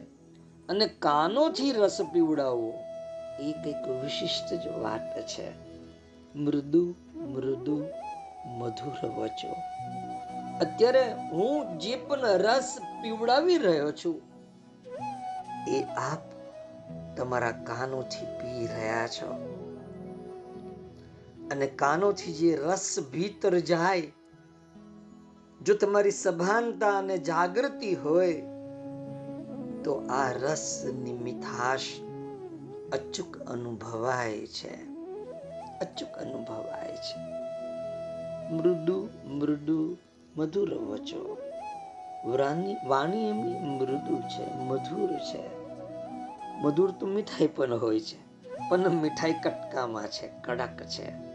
[0.69, 2.73] અને કાનોથી રસ પીવડાવવો
[3.39, 5.51] એ કંઈક વિશિષ્ટ જ વાત છે.
[6.36, 7.86] મૃદુ મૃદુ,
[8.45, 9.55] મધુર વચો.
[10.62, 14.21] અત્યારે હું જે પણ રસ પીવડાવી રહ્યો છું,
[15.67, 16.19] એ આપ
[17.17, 19.58] તમારા કાનોથી પી રહ્યા છો.
[21.51, 24.12] અને કાનોથી જે રસ ભીતર જાય,
[25.62, 28.33] જો તમારી સભાનતા અને જાગૃતિ હોય,
[29.83, 31.81] તો આ રસની મીઠાશ
[32.93, 34.83] અચૂક અનુભવાય છે.
[35.79, 37.19] અચૂક અનુભવાય છે.
[38.53, 39.97] મૃદુ મૃદુ,
[40.38, 41.38] મધુર વચો.
[42.88, 45.59] વાણી એમની મૃદુ છે, મધુર છે.
[46.62, 48.17] મધુર તો મીઠાઈ પણ હોય છે,
[48.69, 51.28] પણ મીઠાઈ કટકામાં છે, કડક છે.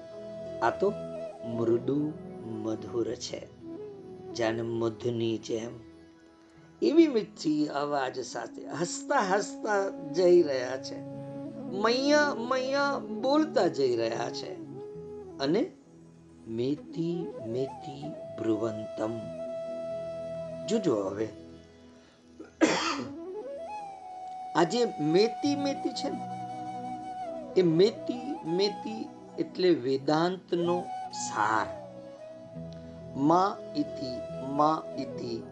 [0.65, 0.93] આ તો
[1.47, 2.13] મૃદુ
[2.47, 3.47] મધુર છે
[4.35, 5.71] જાણે મધની જેમ.
[6.83, 11.01] એવી મીઠી અવાજ સાથે હસતા હસતા જઈ રહ્યા છે.
[11.57, 14.55] મૈયા મૈયા બોલતા જઈ રહ્યા છે.
[15.39, 15.71] અને
[16.49, 19.11] મેતી મેતી ભ્રુવંતમ.
[20.67, 21.29] જોજો હવે.
[24.57, 26.29] આજે મેતી મેતી છે ને,
[27.57, 31.67] એ મેતી મેતી એટલે વેદાંતનો સાર.
[33.17, 34.17] મા ઇતિ
[34.49, 35.43] મા ઇતિ.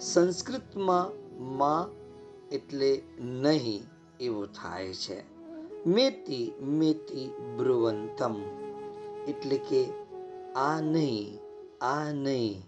[0.00, 1.10] સંસ્કૃતમાં
[1.42, 1.88] મા
[2.52, 3.82] એટલે નહીં
[4.20, 5.20] એવું થાય છે.
[5.86, 8.34] મેતી મેતી બ્રુવંતમ.
[9.28, 9.84] એટલે કે
[10.56, 11.38] આ નહીં
[11.84, 12.62] આ નહીં.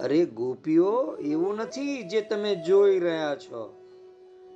[0.00, 3.74] અરે ગોપીઓ, એવું નથી જે તમે જોઈ રહ્યા છો.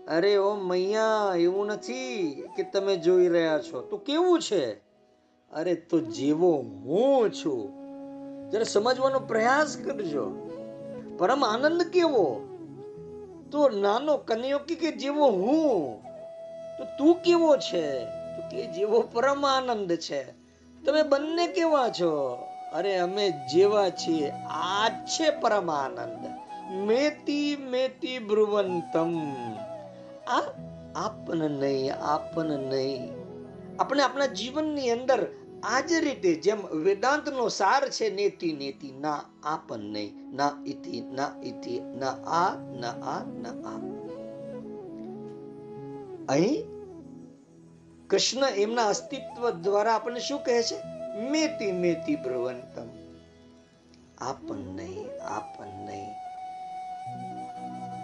[0.08, 3.80] અરે ઓ મૈયા, એવું નથી કે તમે જોઈ રહ્યા છો.
[3.80, 4.91] તો કેવું છે?
[5.52, 7.72] અરે તો જેવો હું છું?
[8.50, 10.30] જરા સમજવાનો પ્રયાસ કરજો.
[11.18, 12.48] પરમ આનંદ કેવો?
[13.52, 16.02] તો નાનો કન્યો કે જેવો હું?
[16.78, 18.04] તો તું કેવો છે?
[18.04, 20.22] તો કે જેવો પરમ આનંદ છે.
[20.86, 22.38] તમે બંને કેવા છો?
[22.74, 24.30] અરે અમે જેવા છીએ.
[24.50, 26.26] આ છે પરમ આનંદ.
[26.88, 29.20] મેતી મેતી ભ્રુવંતમ
[30.28, 30.42] આ
[30.96, 33.12] આપન નહીં આપન નહીં.
[33.78, 39.80] આપણે આપણા જીવનની અંદર આ જ રીતે જેમ વેદાંતનો સાર છે, નેતિ નેતિ, ના આપન
[39.80, 43.80] નહીં, ના, ઇતિ ના ઇતિ, ના, આ ના આ ના, આ.
[46.28, 46.64] અહીં
[48.08, 50.82] કૃષ્ણ એમના અસ્તિત્વ દ્વારા આપણને શું કહે છે?
[51.30, 52.20] મેતી મેતી આ
[54.20, 56.10] આપન નહીં આપન નહીં.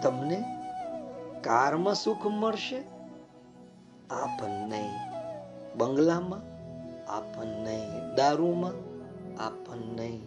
[0.01, 0.43] તમને
[1.41, 2.79] કારમાં સુખ મળશે?
[4.09, 5.09] આપન નહીં.
[5.77, 6.48] બંગલામાં
[7.09, 8.71] આપન નહીં દારૂમાં
[9.41, 10.19] આપણને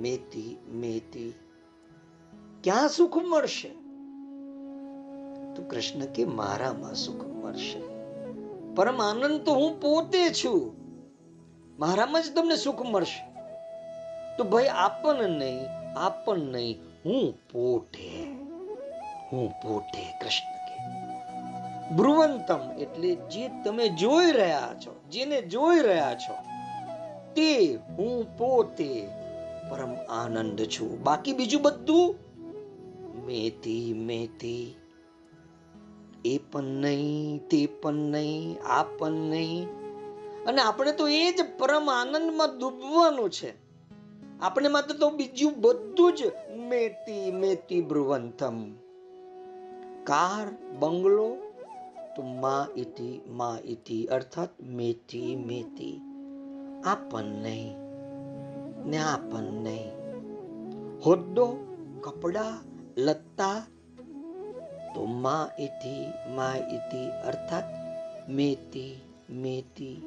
[0.00, 1.34] મેતી મેતી
[2.64, 3.68] ક્યાં સુખ મળશે?
[5.54, 7.80] તો કૃષ્ણ કે મારામાં સુખ મળશે?
[8.74, 10.76] પરમ આનંદ તો હું પોતે છું.
[11.78, 13.32] મારામાં જ તમને સુખ મળશે.
[14.36, 15.60] તો ભાઈ આપણ નહીં
[15.98, 18.26] આપણ નહીં હું પોતે
[19.32, 20.76] હું પોતે કૃષ્ણ કે.
[21.94, 26.34] ભ્રુવંતમ એટલે જે તમે જોઈ રહ્યા છો જેને જોઈ રહ્યા છો,
[27.34, 29.08] તે હું પોતે
[29.70, 31.02] પરમ આનંદ છું.
[31.02, 32.14] બાકી બીજું બધું
[33.26, 34.74] મેતી મેતી.
[36.24, 39.66] એ પણ નહીં, તે પણ નહીં, આ પણ નહીં.
[40.44, 43.54] અને આપણે તો એ જ પરમ આનંદમાં ડૂબવાનું છે.
[44.40, 46.22] આપણે માત્ર તો બીજું બધું જ
[46.56, 48.72] મેતી મેતી ભ્રુવંતમ
[50.04, 51.51] કાર, બંગલો
[52.16, 56.00] તો મા ઇતિ મા ઇતિ અર્થાત મેથી મેથી.
[56.84, 57.76] આ નહીં,
[58.86, 59.90] ને આ પણ નહીં.
[61.06, 61.56] હોદ્દો,
[62.00, 62.58] કપડા,
[62.98, 63.66] લત્તા.
[64.94, 67.64] તો મા ઇતિ મા ઇતિ અર્થાત
[68.28, 70.02] મેતી મેતી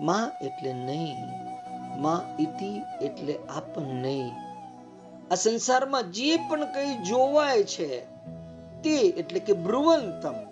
[0.00, 1.16] માં એટલે નહીં,
[2.02, 4.32] મા ઇતિ એટલે આપણ નહીં.
[5.30, 8.06] આ સંસારમાં જે પણ કંઈ જોવાય છે,
[8.82, 10.51] તે એટલે કે ભ્રુવંતમ.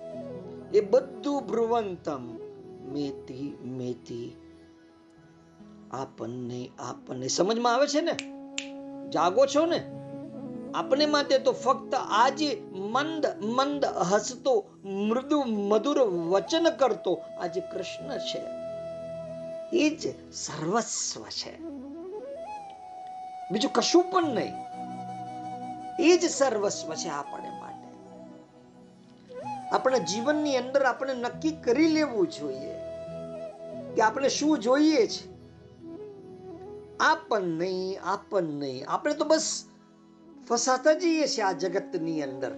[0.75, 2.51] એ બધું ભ્રુવંતમ.
[2.93, 4.37] મેતી મેતી
[5.91, 7.29] આપણને આપણને.
[7.29, 8.13] સમજમાં આવે છે ને?
[9.11, 9.97] જાગો છો ને?
[10.75, 18.41] આપણે માટે તો ફક્ત આજે મંદ મંદ હસતો, મૃદુ, મધુર વચન કરતો આજે કૃષ્ણ છે.
[19.73, 21.59] એ જ સર્વસ્વ છે.
[23.53, 24.53] બીજું કશું પણ નહીં.
[26.01, 27.50] એ જ સર્વસ્વ છે આપણે.
[29.73, 32.75] આપણા જીવનની અંદર આપણે નક્કી કરી લેવું જોઈએ
[33.95, 35.31] કે આપણે શું જોઈએ છે.
[37.01, 38.87] આપણ નહીં આપણ નહીં.
[38.89, 39.65] આપણે તો બસ
[40.49, 42.53] ફસાતા જઈએ છીએ આ જગતની અંદર.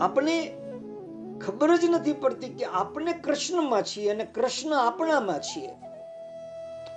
[0.00, 0.52] આપણે
[1.40, 5.70] ખબર જ નથી પડતી કે આપણે કૃષ્ણમાં છીએ અને કૃષ્ણ આપણામાં છીએ.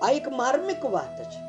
[0.04, 1.42] આ એક માર્મિક વાત છે.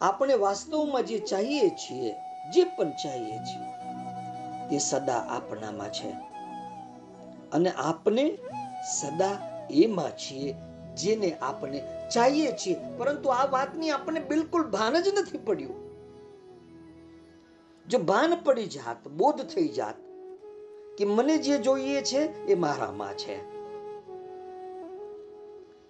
[0.00, 2.14] આપણે વાસ્તવમાં જે ચાહીએ છીએ,
[2.54, 3.75] જે પણ ચાહીએ છીએ
[4.70, 6.10] તે સદા આપણામાં છે.
[7.52, 8.38] અને આપણે
[9.00, 10.54] સદા એમાં છીએ,
[10.94, 11.82] જેને આપણે
[12.14, 12.76] ચાહીએ છીએ.
[12.98, 15.86] પરંતુ આ વાતની આપણને બિલકુલ ભાન જ નથી પડ્યું.
[17.88, 19.94] જો ભાન પડી જાત, બોધ થઈ જાત,
[20.98, 23.56] કે મને જે જોઈએ છે એ મારામાં છે.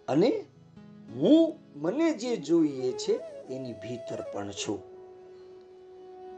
[0.07, 0.45] અને
[1.15, 3.13] હું મને જે જોઈએ છે
[3.47, 4.96] એની ભીતર પણ છું.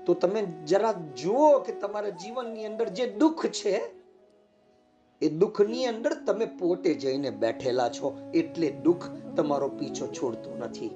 [0.09, 3.81] તો તમે જરા જુઓ કે તમારા જીવનની અંદર જે દુઃખ છે,
[5.23, 8.31] એ દુઃખની અંદર તમે પોતે જઈને બેઠેલા છો.
[8.35, 10.89] એટલે દુઃખ તમારો પીછો છોડતું નથી.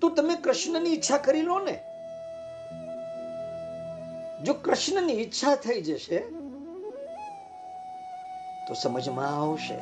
[0.00, 1.76] તો તમે કૃષ્ણની ઈચ્છા કરી લો ને.
[4.44, 6.18] જો કૃષ્ણની ઈચ્છા થઈ જશે,
[8.68, 9.78] તો સમજમાં આવશે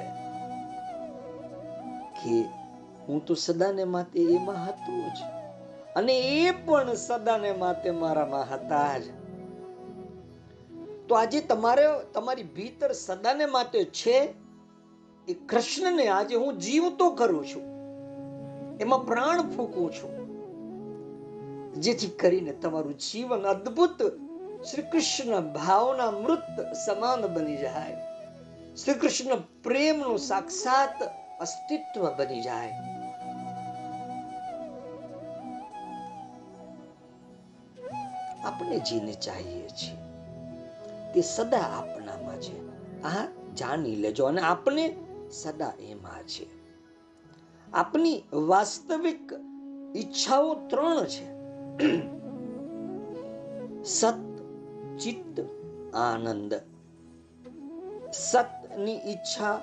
[2.18, 2.44] કે
[3.08, 5.35] હું તો સદાને માટે એમાં હતું જ.
[5.96, 9.02] અને એ પણ સદાને માટે મારામાં હતા જ.
[11.08, 14.34] તો આજે તમારે, તમારી ભીતર સદાને માટે છે
[15.28, 17.62] એ કૃષ્ણને આજે હું જીવતો કરું છું.
[18.80, 20.26] એમાં પ્રાણ ફૂંકું છું.
[21.74, 24.02] જેથી કરીને તમારું જીવન અદ્ભુત
[24.64, 27.96] શ્રી કૃષ્ણ ભાવના મૃત સમાન બની જાય.
[28.76, 31.02] શ્રી કૃષ્ણ પ્રેમનું સાક્ષાત
[31.40, 32.95] અસ્તિત્વ બની જાય.
[38.66, 39.96] આપણે જેને ચાહીએ છીએ.
[41.14, 42.68] તે સદા આપણામાં છે.
[43.02, 44.96] આ જાણી લેજો અને આપણે
[45.30, 46.46] સદા એમાં છે.
[47.72, 49.32] આપની વાસ્તવિક
[49.96, 51.26] ઈચ્છાઓ ત્રણ છે.
[53.84, 54.14] સત,
[54.98, 55.44] ચિત્ત,
[55.94, 56.54] આનંદ.
[58.12, 59.58] સતની ઈચ્છા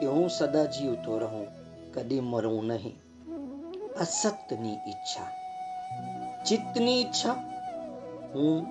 [0.00, 1.46] કે હું સદા જીવતો રહું,
[1.92, 2.96] કદી મરું નહીં.
[4.00, 5.30] આ સતની ઈચ્છા.
[6.44, 7.53] ચિત્તની ઈચ્છા
[8.34, 8.66] હું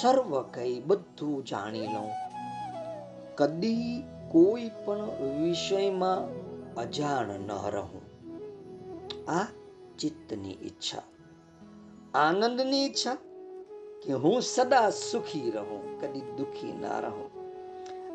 [0.00, 2.10] સર્વ કઈ બધું જાણી લઉં.
[3.34, 5.04] કદી કોઈ પણ
[5.40, 6.28] વિષયમાં
[6.74, 8.02] અજાણ ન રહું.
[9.30, 9.44] આ
[9.98, 11.02] ચિત્તની ઈચ્છા.
[12.14, 13.14] આનંદની ઈચ્છા
[14.04, 17.30] કે હું સદા સુખી રહું, કદી દુખી ના રહું.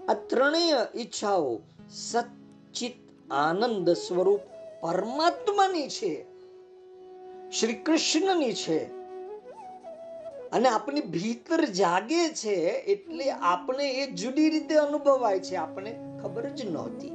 [0.10, 2.94] આ ત્રણેય ઈચ્છાઓ સચિત
[3.32, 4.40] આનંદ સ્વરૂપ
[4.82, 6.26] પરમાત્માની છે,
[7.52, 9.03] શ્રી કૃષ્ણની છે.
[10.54, 16.66] અને આપણી ભીતર જાગે છે એટલે આપણે એ જુદી રીતે અનુભવાય છે આપણે ખબર જ
[16.66, 17.10] નહોતી.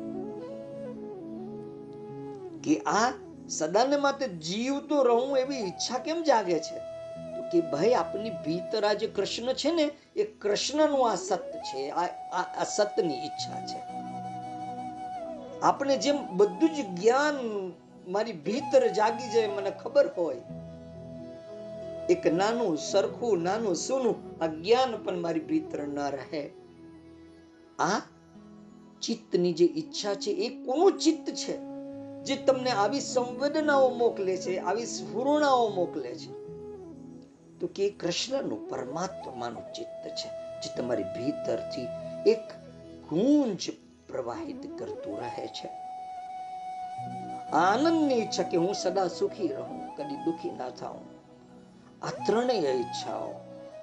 [2.65, 3.13] કે આ
[3.49, 6.79] સદાને માટે જીવતો રહું એવી ઈચ્છા કેમ જાગે છે?
[7.37, 11.91] તો કે ભાઈ આપની ભીતર આ જે કૃષ્ણ છે ને એ કૃષ્ણનું આ સત્ય છે
[11.91, 13.81] આ સતની ઈચ્છા છે.
[15.63, 17.37] આપણે જેમ બધું જ જ્ઞાન
[18.09, 20.37] મારી ભીતર જાગી જાય મને ખબર હોય
[22.09, 26.51] એક નાનું સરખું, નાનું સૂનું અજ્ઞાન પણ મારી ભીતર ન રહે.
[27.79, 28.01] આ
[29.03, 31.59] ચિત્તની જે ઈચ્છા છે, એ કોનું ચિત્ત છે,
[32.25, 36.33] જે તમને આવી સંવેદનાઓ મોકલે છે, આવી સ્ફુરણાઓ મોકલે છે.
[37.59, 40.29] તો કે કૃષ્ણનું પરમાત્માનું ચિત્ત છે,
[40.61, 41.87] જે તમારી ભીતરથી
[42.31, 42.53] એક
[43.09, 43.71] ગુંજ
[44.09, 45.69] પ્રવાહિત કરતું રહે છે.
[47.53, 51.18] આનંદની ઈચ્છા કે હું સદા સુખી રહું, કદી દુખી ના થાઉં.
[52.03, 53.33] આ ત્રણેય ઈચ્છાઓ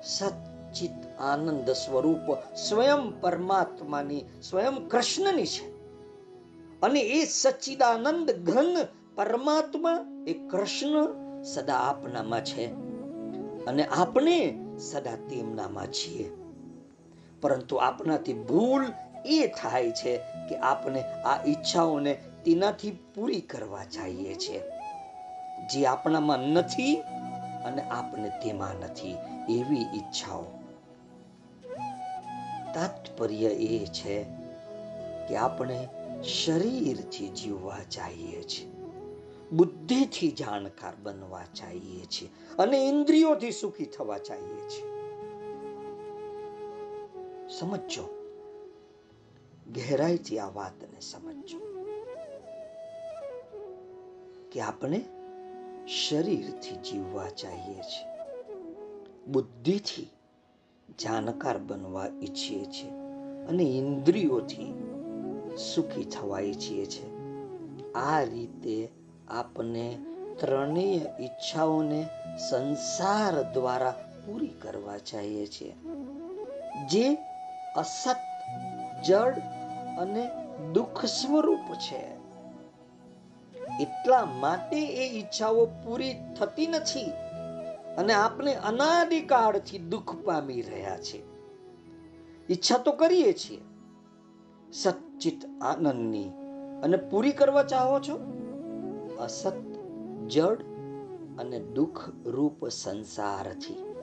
[0.03, 5.75] સચિત આનંદ સ્વરૂપ સ્વયં પરમાત્માની, સ્વયં કૃષ્ણની છે.
[6.81, 8.77] અને એ સચ્ચિદાનંદ ઘન
[9.15, 11.07] પરમાત્મા એ કૃષ્ણ
[11.43, 12.65] સદા આપનામાં છે.
[13.65, 16.31] અને આપણે સદા તેમનામાં છીએ.
[17.41, 18.85] પરંતુ આપણાથી ભૂલ
[19.25, 20.17] એ થાય છે
[20.49, 22.13] કે આપણે આ ઈચ્છાઓને
[22.45, 24.61] તેનાથી પૂરી કરવા જઈએ છીએ.
[25.73, 27.03] જે આપણામાં નથી
[27.65, 29.15] અને આપને તેમાં નથી,
[29.49, 30.45] એવી ઈચ્છાઓ.
[32.73, 34.15] તાત્પર્ય એ છે
[35.27, 35.77] કે આપણે
[36.23, 38.69] શરીરથી જીવવા ચાહીએ છીએ,
[39.51, 44.91] બુદ્ધિથી જાણકાર બનવા ચાહીએ છીએ અને ઇન્દ્રિયોથી સુખી થવા ચાહીએ છીએ.
[47.59, 48.05] સમજો
[49.73, 51.59] ગહેરાઈથી આ વાતને સમજો
[54.51, 54.99] કે આપણે
[55.87, 58.07] શરીરથી જીવવા ચાહીએ છીએ
[59.27, 60.09] બુદ્ધિથી
[60.99, 62.89] જાણકાર બનવા ઈચ્છીએ છીએ
[63.49, 64.73] અને ઇન્દ્રિયોથી
[65.75, 67.15] સુખી થવા ઈચ્છીએ છીએ
[67.95, 68.89] આ રીતે
[69.27, 69.97] આપણે
[70.39, 72.05] ત્રણેય ઈચ્છાઓને
[72.49, 73.91] સંસાર દ્વારા
[74.25, 75.75] પૂરી કરવા ચાહીએ છીએ.
[76.89, 77.15] જે
[77.75, 78.15] અસત,
[79.05, 79.37] જડ
[79.97, 80.29] અને
[80.73, 82.14] દુઃખ સ્વરૂપ છે.
[83.81, 87.11] એટલા માટે એ ઈચ્છાઓ પૂરી થતી નથી
[87.97, 91.23] અને આપણે અનાદિકાળથી દુઃખ પામી રહ્યા છે.
[92.49, 93.61] ઈચ્છા તો કરીએ છીએ.
[94.73, 96.29] સચ્ચિત આનંદની
[96.83, 98.15] અને પૂરી કરવા ચાહો છો?
[99.19, 99.53] અસત,
[100.27, 100.61] જડ
[101.39, 103.95] અને દુઃખ રૂપ સંસારથી.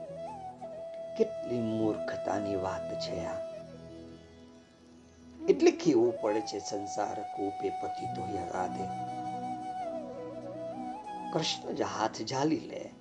[1.19, 3.53] કેટલી મૂર્ખતાની વાત છે આ.
[5.49, 8.23] એટલે કેવું પડે છે સંસાર કોપે પતિ તો
[8.55, 9.12] રાધે
[11.33, 12.95] કૃષ્ણ જ હાથ ઝાલી લે,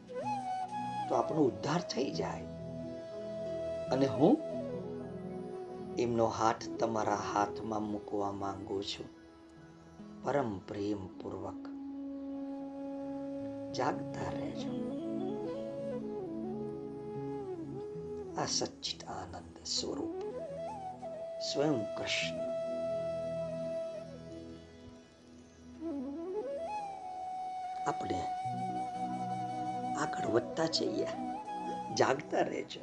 [1.09, 2.41] તો આપણો ઉદ્ધાર થઈ જાય.
[3.91, 4.37] અને હું
[5.97, 9.05] એમનો હાથ તમારા હાથમાં મૂકવા માંગુ છું.
[10.23, 11.71] પરમ પ્રેમ પૂર્વક
[13.73, 14.91] જાગતા રહેજો.
[18.37, 20.21] આ સચ્ચિત આનંદ સ્વરૂપ
[21.39, 22.50] સ્વયં કૃષ્ણ.
[30.61, 31.07] વધતા જઈએ.
[31.95, 32.79] જાગતા રહેજો.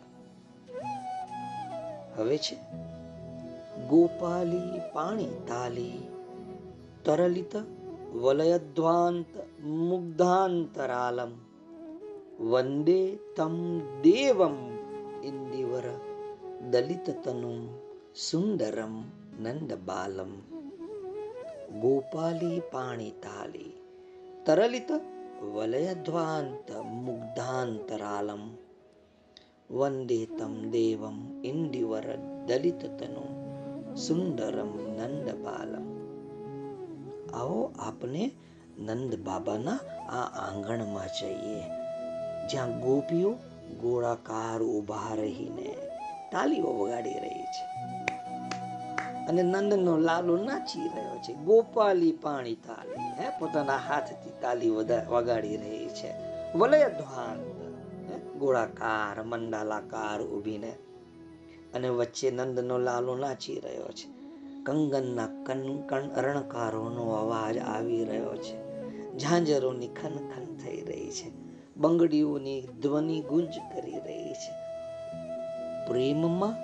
[2.16, 2.56] હવે છે.
[3.88, 6.08] ગોપાલી પાણી તાલી,
[7.04, 7.56] તરલિત
[8.14, 11.30] વલયદ્વાંત મુગ્ધાંતરાલમ,
[12.50, 14.56] વંદે તમ દેવમ
[15.24, 16.00] ઇન્દિવર
[16.70, 17.78] દલિત તનુ
[18.30, 19.04] સુંદરમ
[19.40, 20.30] નંદ બાલમ
[21.80, 23.72] ગોપાલી પાણી તાલી,
[24.46, 24.88] તરલિત
[25.38, 26.68] વલયધ્વાંત
[26.98, 28.42] મુગ્ધાંતરાલમ
[29.70, 32.06] વંદે તમ દેવમ ઇન્દિવર
[32.48, 33.24] દલિત તનુ
[33.96, 35.86] સુંદરમ નંદબાલમ
[37.32, 38.24] આવો આપને
[38.78, 39.80] નંદ બાબાના
[40.12, 41.62] આ આંગણમાં જઈએ
[42.48, 43.32] જ્યાં ગોપીઓ
[43.80, 45.68] ગોળાકાર ઊભા રહીને
[46.30, 47.64] તાલીઓ વગાડી રહી છે
[49.28, 51.34] અને નંદનો લાલો નાચી રહ્યો છે.
[51.34, 54.70] ગોપાલી પાણી તાલી, હે, પોતાના હાથથી તાલી
[55.08, 56.14] વગાડી રહી છે.
[56.54, 57.58] વલય ધ્વાન
[58.38, 60.70] ગોળાકાર, મંડાલાકાર ઊભીને
[61.74, 64.18] અને વચ્ચે નંદનો લાલો નાચી રહ્યો છે.
[64.62, 68.68] કંગનના કન, કણ રણકારોનો અવાજ આવી રહ્યો છે.
[69.18, 71.30] ઝાંઝરોની ખન ખન થઈ રહી છે.
[71.76, 74.52] બંગડીઓની ધ્વનિ ગુંજ કરી રહી છે.
[75.86, 76.54] પ્રેમમાં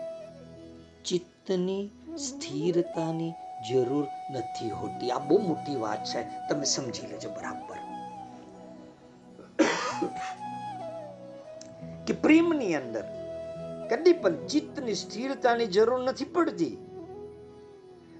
[1.05, 3.33] ચિત્તની સ્થિરતાની
[3.71, 5.11] જરૂર નથી હોતી.
[5.11, 6.23] આ બહુ મોટી વાત છે.
[6.23, 7.77] તમે સમજી લેજો બરાબર.
[12.07, 13.05] કે પ્રેમની અંદર
[13.91, 16.77] કદી પણ ચિત્તની સ્થિરતાની જરૂર નથી પડતી.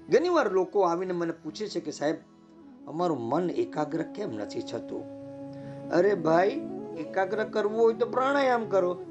[0.09, 2.15] ઘણીવાર લોકો આવીને મને પૂછે છે કે સાહેબ,
[2.87, 5.03] અમારું મન એકાગ્ર કેમ નથી થતું?
[5.89, 6.47] અરે ભાઈ,
[6.97, 9.05] એકાગ્ર કરવું હોય તો પ્રાણાયામ કરો,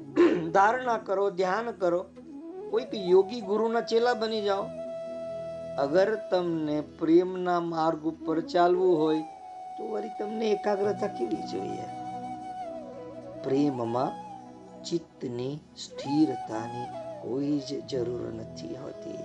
[0.51, 2.05] ધારણા કરો, ધ્યાન કરો.
[2.71, 4.65] કોઈક યોગી ગુરુના ચેલા બની જાઓ.
[5.77, 9.21] અગર તમને પ્રેમના માર્ગ ઉપર ચાલવું હોય,
[9.77, 11.83] તો વળી તમને એકાગ્રતા કેવી જોઈએ?
[13.43, 14.25] પ્રેમમાં
[14.83, 16.85] ચિત્તની સ્થિરતાની
[17.21, 19.17] કોઈ જ જરૂર નથી હોતી.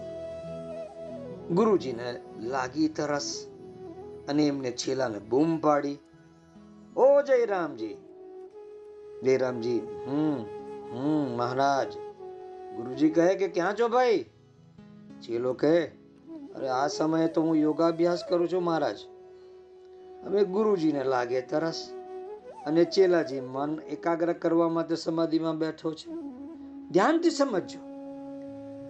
[1.54, 3.46] ગુરુજીને લાગી તરસ
[4.28, 5.98] અને એમને છેલાને બૂમ પાડી.
[6.96, 7.96] ઓ જયરામજી.
[9.24, 10.44] જયરામજી, હમ
[10.92, 12.09] હમ, મહારાજ.
[12.80, 14.24] ગુરુજી કહે કે ક્યાં છો ભાઈ?
[15.22, 15.84] ચેલો કહે,
[16.54, 18.98] અરે, આ સમયે તો હું યોગાભ્યાસ કરું છું મહારાજ.
[20.24, 21.90] હવે ગુરુજીને લાગે તરસ
[22.66, 26.10] અને ચેલાજી મન એકાગ્ર કરવા માટે સમાધિમાં બેઠો છે.
[26.90, 27.80] ધ્યાનથી સમજો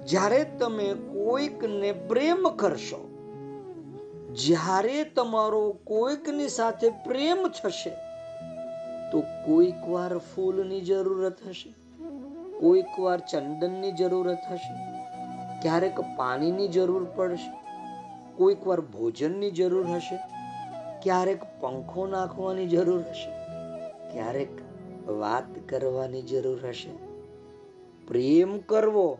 [0.06, 3.02] જ્યારે તમે કોઈકને પ્રેમ કરશો,
[4.32, 7.90] જ્યારે તમારો કોઈકની સાથે પ્રેમ થશે,
[9.12, 11.79] તો કોઈક વાર ફૂલની જરૂરત હશે.
[12.60, 14.74] કોઈક વાર ચંદનની જરૂરત હશે,
[15.62, 17.52] ક્યારેક પાણીની જરૂર પડશે,
[18.36, 20.16] કોઈક વાર ભોજનની જરૂર હશે,
[21.02, 23.30] ક્યારેક પંખો નાખવાની જરૂર હશે,
[24.12, 24.52] ક્યારેક
[25.08, 26.92] વાત કરવાની જરૂર હશે.
[28.08, 29.18] પ્રેમ કરવો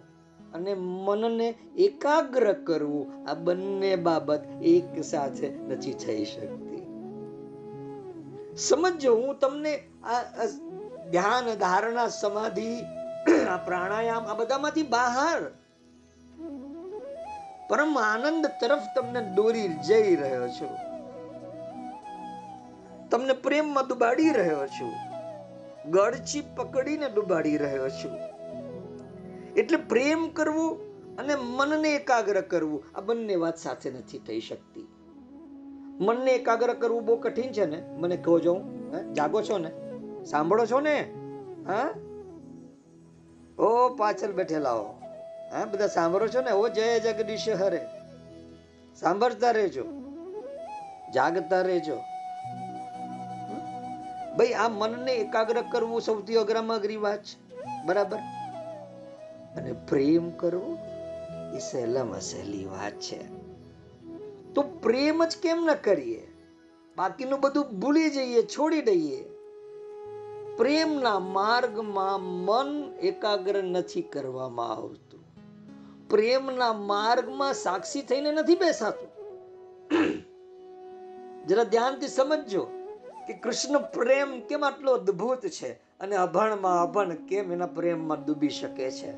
[0.55, 6.87] અને મનને એકાગ્ર કરવું, આ બંને બાબત એક સાથે નથી થઈ શકતી.
[8.57, 9.75] સમજો હું તમને
[10.05, 10.23] આ
[11.11, 12.71] ધ્યાન, ધારણા, સમાધિ
[13.39, 15.43] આ પ્રાણાયામ આ બધામાંથી બહાર.
[17.69, 20.71] પરમ આનંદ તરફ તમને દોરી જઈ રહ્યો છું.
[23.11, 24.93] તમને પ્રેમમાં ડુબાડી રહ્યો છું.
[25.91, 28.13] ગળચી પકડીને ડુબાડી રહ્યો છું.
[29.57, 34.89] એટલે પ્રેમ કરવું અને મનને એકાગ્ર કરવું, આ બંને વાત સાથે નથી થઈ શકતી.
[36.01, 37.83] મનને એકાગ્ર કરવું બહુ કઠિન છે ને?
[37.99, 38.61] મને કહો જો
[39.13, 39.71] જાગો છો ને?
[40.25, 41.15] સાંભળો છો ને?
[41.67, 41.91] હા?
[43.61, 45.01] ઓ પાછળ બેઠેલા હો.
[45.53, 46.51] હા, બધા સાંભળો છો ને?
[46.51, 47.87] ઓ જય જગદીશ હરે
[48.97, 49.85] સાંભળતા રહેજો.
[51.15, 51.97] જાગતા રહેજો.
[54.37, 57.51] ભાઈ, આ મનને એકાગ્ર કરવું સૌથી અઘરામાં અઘરી વાત છે.
[57.85, 58.19] બરાબર?
[59.57, 60.79] અને પ્રેમ કરવો
[61.55, 63.41] એ સહેલામાં સહેલી વાત છે.
[64.55, 66.27] તો પ્રેમ જ કેમ ન કરીએ?
[66.97, 69.30] બાકીનું બધું ભૂલી જઈએ, છોડી દઈએ.
[70.61, 75.25] પ્રેમના માર્ગમાં મન એકાગ્ર નથી કરવામાં આવતું.
[76.09, 79.09] પ્રેમના માર્ગમાં સાક્ષી થઈને નથી બેસાતું.
[81.47, 82.65] જરા ધ્યાનથી સમજજો
[83.27, 88.91] કે કૃષ્ણ પ્રેમ કેમ આટલો અદ્ભુત છે અને અભણમાં અભણ કેમ એના પ્રેમમાં ડૂબી શકે
[88.91, 89.13] છે?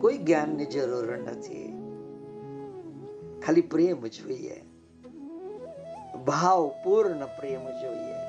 [0.00, 1.72] કોઈ જ્ઞાનની જરૂર નથી.
[3.46, 4.64] ખાલી પ્રેમ જોઈએ.
[6.26, 8.19] ભાવપૂર્ણ પ્રેમ જોઈએ.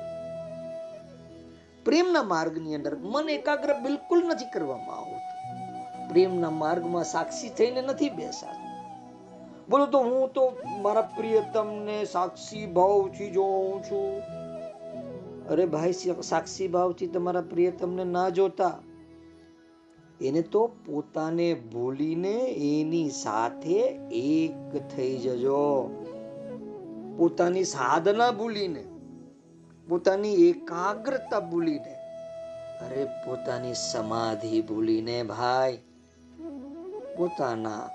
[1.84, 6.08] પ્રેમના માર્ગની અંદર મન એકાગ્ર બિલકુલ નથી કરવામાં આવતું.
[6.08, 8.72] પ્રેમના માર્ગમાં સાક્ષી થઈને નથી બેસાતું.
[9.70, 10.52] બોલો તો હું તો
[10.82, 14.22] મારા પ્રિયતમને સાક્ષી ભાવથી જોઉં છું.
[15.48, 18.78] અરે ભાઈ સાક્ષી ભાવથી તમારા પ્રિયતમને ના જોતા?
[20.20, 23.78] એને તો પોતાને ભૂલીને એની સાથે
[24.10, 25.90] એક થઈ જજો.
[27.16, 28.84] પોતાની સાધના ભૂલીને.
[29.88, 31.94] પોતાની એકાગ્રતા ભૂલીને.
[32.80, 35.78] અરે પોતાની સમાધિ ભૂલીને ભાઈ.
[37.16, 37.90] પોતાના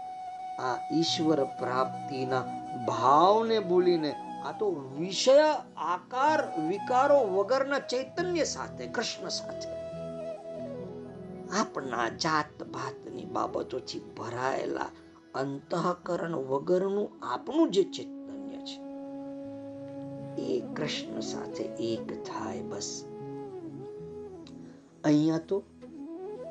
[0.59, 2.41] આ ઈશ્વર પ્રાપ્તિના
[2.87, 4.15] ભાવને ભૂલીને,
[4.45, 9.69] આ તો વિષય, આકાર, વિકારો વગરના ચૈતન્ય સાથે, કૃષ્ણ સાથે.
[11.59, 14.91] આપણા જાત ભાતની બાબતોથી ભરાયેલા
[15.35, 18.16] અંતઃકરણ વગરનું આપણું જે છે
[20.37, 23.05] એ કૃષ્ણ સાથે એક થાય બસ.
[25.03, 25.63] અહીંયા તો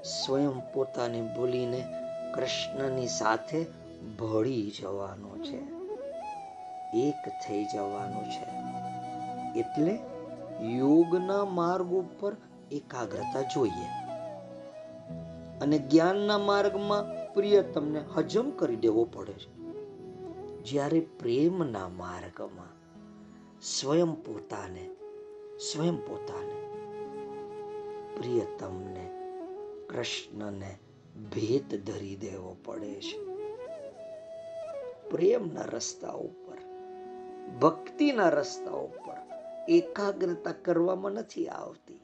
[0.04, 1.84] સ્વયં પોતાને ભૂલીને
[2.34, 3.66] કૃષ્ણની સાથે
[4.20, 5.58] ભળી જવાનો છે.
[6.98, 8.76] એક થઈ જવાનું છે.
[9.58, 9.98] એટલે
[10.66, 12.36] યોગના માર્ગ ઉપર
[12.72, 14.06] એકાગ્રતા જોઈએ.
[15.60, 19.56] અને જ્ઞાનના માર્ગમાં પ્રિય તમને હજમ કરી દેવો પડે છે.
[20.64, 22.75] જ્યારે પ્રેમના માર્ગમાં
[23.62, 24.90] સ્વયં પોતાને
[25.58, 26.72] સ્વયં પોતાને,
[28.16, 29.10] પ્રિયતમને,
[29.88, 30.78] કૃષ્ણને
[31.34, 33.24] ભેદ ધરી દેવો પડે છે.
[35.10, 36.58] પ્રેમના રસ્તા ઉપર,
[37.58, 39.16] ભક્તિના રસ્તા ઉપર
[39.68, 42.00] એકાગ્રતા કરવામાં નથી આવતી.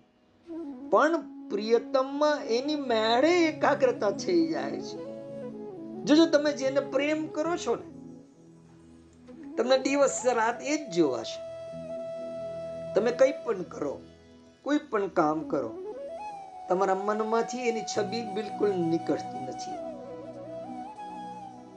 [0.91, 5.13] પણ પ્રિયતમમાં એની મેળે એકાગ્રતા થઈ જાય છે.
[6.05, 7.91] જોજો તમે જેને પ્રેમ કરો છો ને
[9.57, 11.53] તમને દિવસ રાત એ જ જોવાશે
[12.95, 14.01] તમે કંઈ પણ કરો,
[14.63, 15.71] કોઈ પણ કામ કરો,
[16.69, 19.93] તમારા મનમાંથી એની છબી બિલકુલ નીકળતી નથી.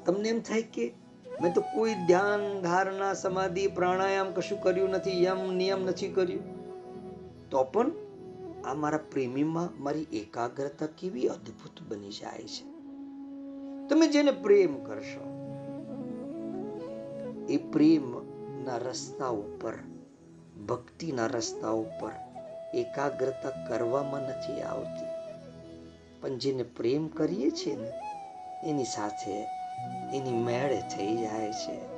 [0.06, 0.94] તમને એમ થાય કે
[1.42, 6.44] મેં તો કોઈ ધ્યાન, ધારણા, સમાધિ, પ્રાણાયામ કશું કર્યું નથી, યમ, નિયમ નથી કર્યું.
[7.50, 7.92] તો પણ
[8.66, 12.64] આ મારા પ્રેમીમાં મારી એકાગ્રતા કેવી અદ્ભુત બની જાય છે.
[13.88, 15.35] તમે જેને પ્રેમ કરશો
[17.50, 19.74] એ પ્રેમના રસ્તા ઉપર,
[20.68, 22.12] ભક્તિના રસ્તા ઉપર
[22.74, 25.06] એકાગ્રતા કરવામાં નથી આવતી.
[26.22, 27.92] પણ જેને પ્રેમ કરીએ છીએ ને,
[28.70, 29.32] એની સાથે
[30.18, 31.96] એની મેળે થઈ જાય છે.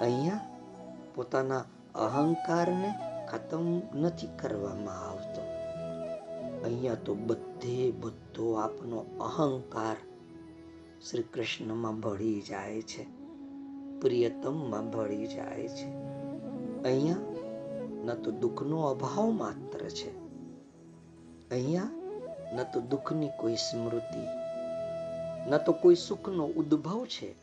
[0.00, 0.40] અહીંયા
[1.14, 2.94] પોતાના અહંકારને
[3.28, 5.42] ખતમ નથી કરવામાં આવતો.
[6.64, 9.96] અહીંયા તો બધે બધો આપનો અહંકાર
[11.10, 13.17] શ્રી કૃષ્ણમાં ભળી જાય છે.
[14.00, 15.88] પ્રિયતમમાં ભળી જાય છે.
[16.82, 17.16] અહીંયા
[18.04, 20.18] ન તો દુઃખનો અભાવ માત્ર છે.
[21.50, 21.82] અહીંયા
[22.54, 24.24] ન તો દુઃખની કોઈ સ્મૃતિ,
[25.50, 27.34] ન તો કોઈ સુખનો ઉદ્ભવ છે,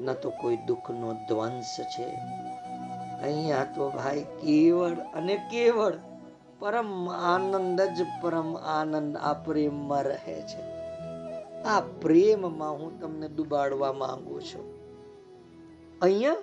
[0.00, 2.06] ન તો કોઈ દુઃખનો ધ્વંસ છે.
[3.22, 5.92] અહીંયા તો ભાઈ કેવળ અને કેવળ
[6.58, 10.62] પરમ આનંદ જ પરમ આનંદ આ પ્રેમમાં રહે છે.
[11.62, 14.69] આ પ્રેમમાં હું તમને ડુબાડવા માંગુ છું.
[16.02, 16.36] અહીંયા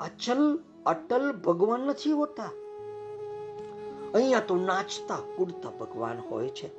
[0.00, 2.50] અચલ, અટલ ભગવાન નથી હોતા.
[4.14, 6.70] અહીંયા તો નાચતા, કૂદતા ભગવાન હોય છે.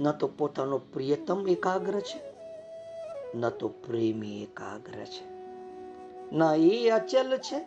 [0.00, 2.20] ન તો પોતાનો પ્રિયતમ એકાગ્ર છે,
[3.38, 5.32] ન તો પ્રેમી એકાગ્ર છે.
[6.36, 7.60] ના એ અચલ છે,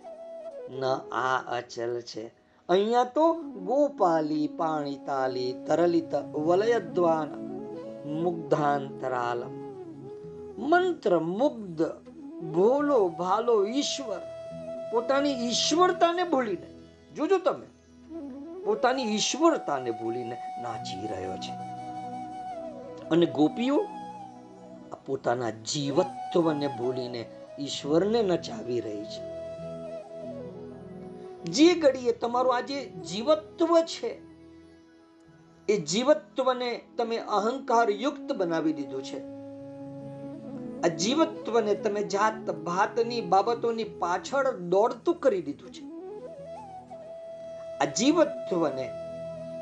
[0.69, 2.33] ન આ અચલ છે.
[2.69, 7.29] અહીંયા તો ગોપાલી, પાણીતાલી, તરલિત વલયદ્વાન
[8.09, 9.53] મુગ્ધાંતરાલમ,
[10.69, 11.81] મંત્ર મુગ્ધ
[12.41, 14.19] ભોલો ભાલો, ઈશ્વર.
[14.91, 16.67] પોતાની ઈશ્વરતાને ભૂલીને.
[17.15, 17.65] જોજો તમે.
[18.65, 21.51] પોતાની ઈશ્વરતાને ભૂલીને નાચી રહ્યો છે.
[23.09, 23.85] અને ગોપીઓ
[25.05, 27.25] પોતાના જીવત્વને ભૂલીને
[27.59, 29.35] ઈશ્વરને નચાવી રહી છે.
[31.43, 34.21] જે ઘડીએ તમારું આ જે જીવત્વ છે,
[35.69, 39.44] એ જીવત્વને તમે અહંકાર યુક્ત બનાવી દીધું છે.
[40.83, 40.87] આ
[41.75, 45.83] તમે જાત ભાતની બાબતોની પાછળ દોડતું કરી દીધું છે.
[47.79, 47.85] આ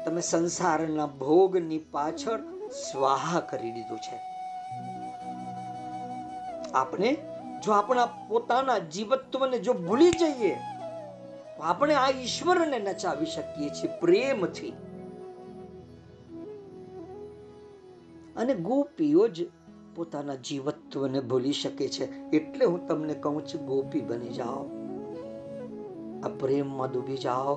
[0.06, 4.20] તમે સંસારના ભોગની પાછળ સ્વાહા કરી દીધું છે.
[6.74, 7.18] આપણે
[7.64, 10.56] જો આપણા પોતાના જીવત્વને જો ભૂલી જઈએ,
[11.58, 14.74] તો આપણે આ ઈશ્વરને નચાવી શકીએ છીએ પ્રેમથી.
[18.36, 19.50] અને ગોપીઓ જ
[19.96, 22.06] પોતાના જીવત્વને ભૂલી શકે છે.
[22.30, 24.66] એટલે હું તમને કહું છું, ગોપી બની જાઓ.
[26.24, 27.56] આ પ્રેમમાં ડૂબી જાઓ.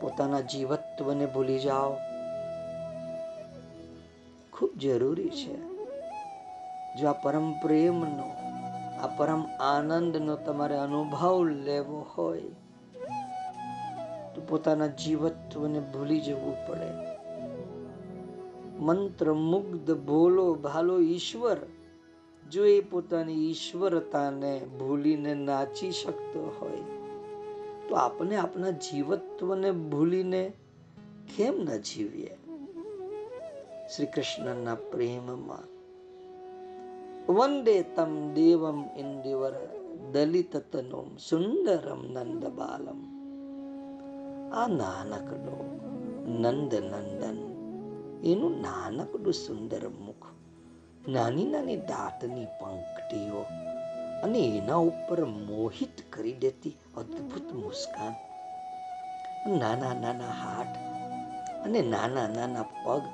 [0.00, 1.94] પોતાના જીવત્વને ભૂલી જાઓ.
[4.52, 5.78] ખૂબ જરૂરી છે.
[7.00, 8.32] જો આ પરમ પ્રેમનો,
[9.00, 12.40] આ પરમ આનંદનો તમારે અનુભવ લેવો હોય,
[14.34, 17.07] તો પોતાના જીવત્વને ભૂલી જવું પડે.
[18.78, 21.56] મંત્ર મુગ્ધ ભોલો ભાલો ઈશ્વર,
[22.52, 26.82] જો એ પોતાની ઈશ્વરતાને ભૂલીને નાચી શકતો હોય,
[27.88, 30.52] તો આપણે આપણા જીવત્વને ભૂલીને
[31.36, 32.34] કેમ ન જીવીએ?
[33.96, 35.66] શ્રી કૃષ્ણના પ્રેમમાં,
[37.32, 39.52] વંદે તમ દેવમ ઇન્દિવર
[40.12, 43.00] દલિત તનુમ સુંદરમ નંદ બાલમ.
[44.52, 45.56] આ નાનકડો
[46.40, 47.47] નંદ નંદન
[48.22, 50.28] એનું નાનકડું સુંદર મુખ,
[51.08, 53.42] નાની નાની દાંતની પંખટીઓ
[54.24, 58.14] અને એના ઉપર મોહિત કરી દેતી અદ્ભુત મુસ્કાન.
[59.60, 60.74] નાના નાના હાથ
[61.64, 63.04] અને નાના નાના પગ,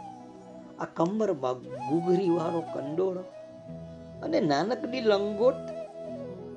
[0.80, 3.18] આ કમરમાં ગુગરીવાળો કંડોળ
[4.24, 5.64] અને નાનકડી લંગોટ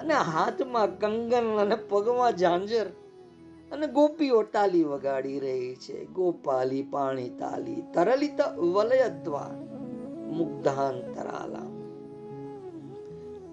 [0.01, 2.87] અને હાથમાં કંગન અને પગમાં ઝાંઝર
[3.71, 6.05] અને ગોપીઓ તાલી વગાડી રહી છે.
[6.05, 9.55] ગોપાલી પાણી તાલી તરલિત વલયદ્વાર
[10.31, 11.67] મુગ્ધાંતરાલા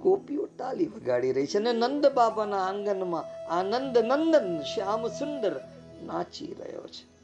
[0.03, 5.61] ગોપીઓ તાલી વગાડી રહી છે અને નંદ બાબાના આંગણમાં આનંદ નંદન શ્યામ સુંદર
[6.07, 7.15] નાચી રહ્યો છે.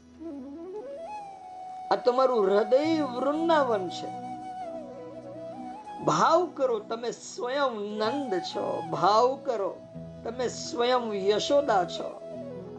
[1.91, 4.09] આ તમારું હૃદય વૃંદાવન છે.
[6.05, 8.83] ભાવ કરો તમે સ્વયં નંદ છો.
[8.91, 9.75] ભાવ કરો
[10.23, 12.20] તમે સ્વયં યશોદા છો.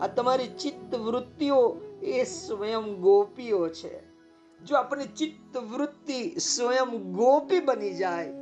[0.03, 1.59] આ તમારી ચિત્ત વૃત્તિઓ
[2.03, 3.95] એ સ્વયં ગોપીઓ છે.
[4.61, 8.33] જો આપણી ચિત્ત વૃત્તિ સ્વયં ગોપી બની જાય,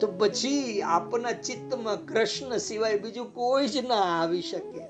[0.00, 4.82] તો પછી આપણા ચિત્તમાં કૃષ્ણ સિવાય બીજું કોઈ જ ના આવી શકે.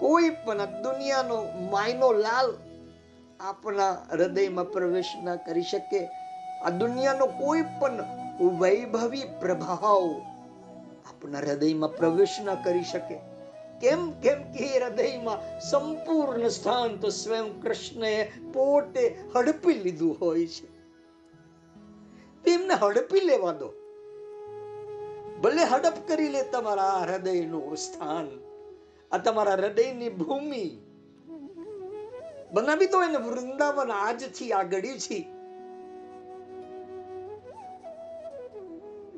[0.00, 1.36] કોઈ પણ દુનિયાનો
[1.70, 2.50] માયનો લાલ
[3.40, 6.00] આપણા હૃદયમાં પ્રવેશ ના કરી શકે.
[6.64, 7.98] આ દુનિયાનો કોઈ પણ
[8.60, 10.04] વૈભવી પ્રભાવ
[11.04, 13.18] આપણા હૃદયમાં પ્રવેશ ન કરી શકે.
[13.80, 20.74] કેમ કેમ કે હૃદયમાં સંપૂર્ણ સ્થાન તો સ્વયં કૃષ્ણએ પોતે હડપી લીધું હોય છે.
[22.44, 23.68] તેમને હડપી લેવા દો.
[25.42, 28.28] ભલે હડપ કરી લે તમારા હૃદયનું સ્થાન.
[29.12, 30.78] આ તમારા હૃદયની ભૂમિ.
[32.52, 35.33] બનાવી દો એને વૃંદાવન આજથી આ ઘડીથી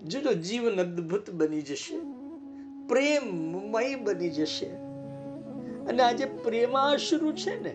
[0.06, 1.98] જોજો જીવન અદ્ભુત બની જશે.
[2.88, 4.66] પ્રેમમય બની જશે.
[5.88, 7.70] અને આજે પ્રેમાશ્રુ છે ને,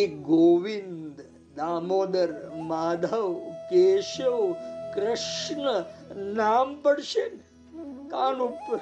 [0.00, 1.20] એ ગોવિંદ,
[1.56, 3.40] દામોદર, માધવ,
[3.70, 4.52] કેશવ,
[4.94, 5.84] કૃષ્ણ
[6.16, 7.68] નામ પડશે ને,
[8.08, 8.80] કાન ઉપર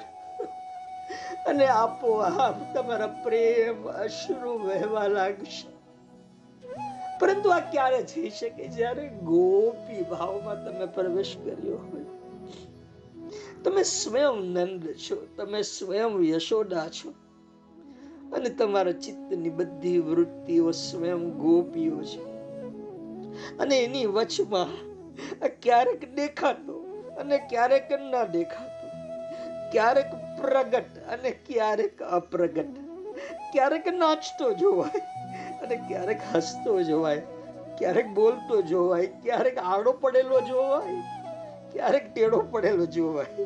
[1.47, 5.77] અને આપો આપ તમારા પ્રેમ અશ્રુ વહેવા લાગશે.
[7.19, 8.67] પરંતુ આ ક્યારે થઈ શકે?
[8.67, 12.16] જ્યારે ગોપી ભાવમાં તમે પ્રવેશ કર્યો હોય.
[13.63, 17.13] તમે સ્વયં નંદ છો, તમે સ્વયં યશોદા છો.
[18.35, 22.23] અને તમારા ચિત્તની બધી વૃત્તિઓ સ્વયં ગોપીઓ છે.
[23.57, 24.67] અને એની વચમાં
[25.61, 28.87] ક્યારેક દેખાતો અને ક્યારેક ના દેખાતો.
[29.71, 30.05] ક્યારેક
[30.41, 32.67] પ્રગટ અને ક્યારેક અપ્રગટ.
[33.51, 34.99] ક્યારેક નાચતો જોવાય
[35.59, 37.21] અને ક્યારેક હસતો જોવાય.
[37.77, 39.05] ક્યારેક બોલતો જોવાય.
[39.05, 41.16] ક્યારેક આડો પડેલો જોવાય.
[41.71, 43.45] ક્યારેક ટેડો પડેલો જોવાય.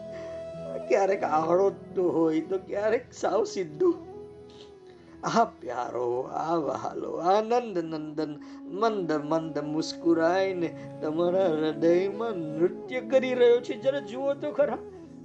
[0.88, 1.72] ક્યારેક આડો
[2.12, 4.12] હોય તો ક્યારેક સાવ સીધું.
[5.24, 13.82] આ પ્યારો, આ વહાલો આનંદ નંદન, મંદ મંદ મુસ્કુરાઈને તમારા હૃદયમાં નૃત્ય કરી રહ્યો છે.
[13.82, 14.78] જરા જુઓ તો ખરા.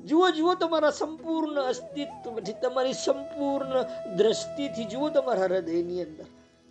[0.06, 3.82] જુઓ જુઓ તમારા સંપૂર્ણ અસ્તિત્વથી, તમારી સંપૂર્ણ
[4.16, 6.24] દ્રષ્ટિથી જુઓ તમારા હૃદયની અંદર.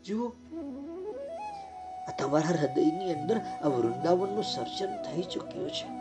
[0.06, 0.32] જુઓ.
[2.20, 5.95] તમારા હૃદયની અંદર આ વૃંદાવનનું સર્જન થઈ ચૂક્યું છે.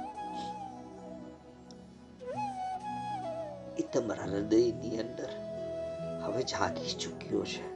[3.78, 5.28] એ તમારા હૃદયની અંદર
[6.22, 7.74] હવે જાગી ચૂક્યો છે.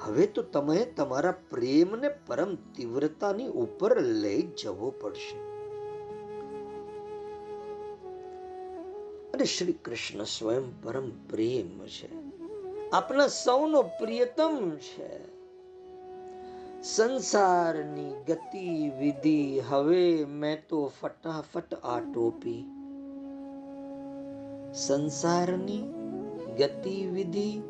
[0.00, 5.36] હવે તો તમે તમારા પ્રેમને પરમ તીવ્રતાની ઉપર લઈ જવો પડશે.
[9.30, 12.08] અને શ્રી કૃષ્ણ સ્વયં પરમ પ્રેમ છે.
[12.90, 15.32] આપણા સૌનો પ્રિયતમ છે.
[16.82, 22.81] સંસારની ગતિવિધિ હવે મેં તો ફટાફટ આટોપી
[24.74, 25.82] સંસારની
[26.58, 27.62] ગતિવિધિ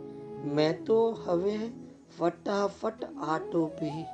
[0.44, 1.59] મેં તો હવે
[2.18, 4.05] ફટાફટ આટોપી.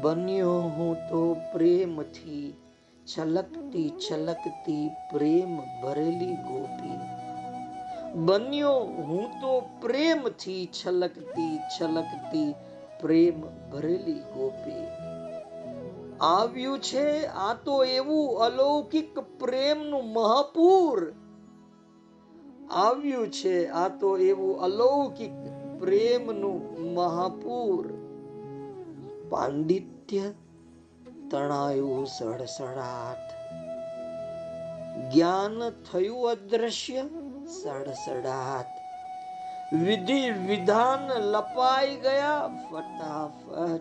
[0.00, 2.54] બન્યો હું તો પ્રેમથી,
[3.06, 6.98] છલકતી છલકતી પ્રેમ ભરેલી ગોપી.
[8.14, 12.54] બન્યો હું તો પ્રેમથી, છલકતી છલકતી
[13.00, 13.40] પ્રેમ
[13.70, 14.86] ભરેલી ગોપી.
[16.20, 21.19] આવ્યું છે આ તો એવું અલૌકિક પ્રેમનું મહાપૂર.
[22.70, 25.32] આવ્યું છે, આ તો એવું અલૌકિક
[25.80, 27.92] પ્રેમનું મહાપૂર.
[29.28, 30.32] પાંડિત્ય
[31.30, 33.30] તણાયું સડસડાટ.
[35.14, 37.02] જ્ઞાન થયું અદ્રશ્ય
[37.62, 38.66] સડસડાટ.
[39.74, 43.80] વિધિ વિધાન લપાઈ ગયા ફટાફટ.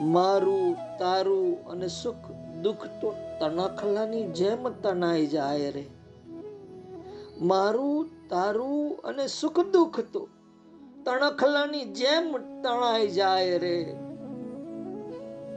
[0.00, 5.86] મારું, તારું અને સુખ દુઃખ તો તણખલાની જેમ તણાઈ જાય રે.
[7.42, 10.28] મારું, તારું અને સુખ દુઃખ તો
[11.04, 12.32] તણખલાની જેમ
[12.62, 13.96] તણાઈ જાય રે.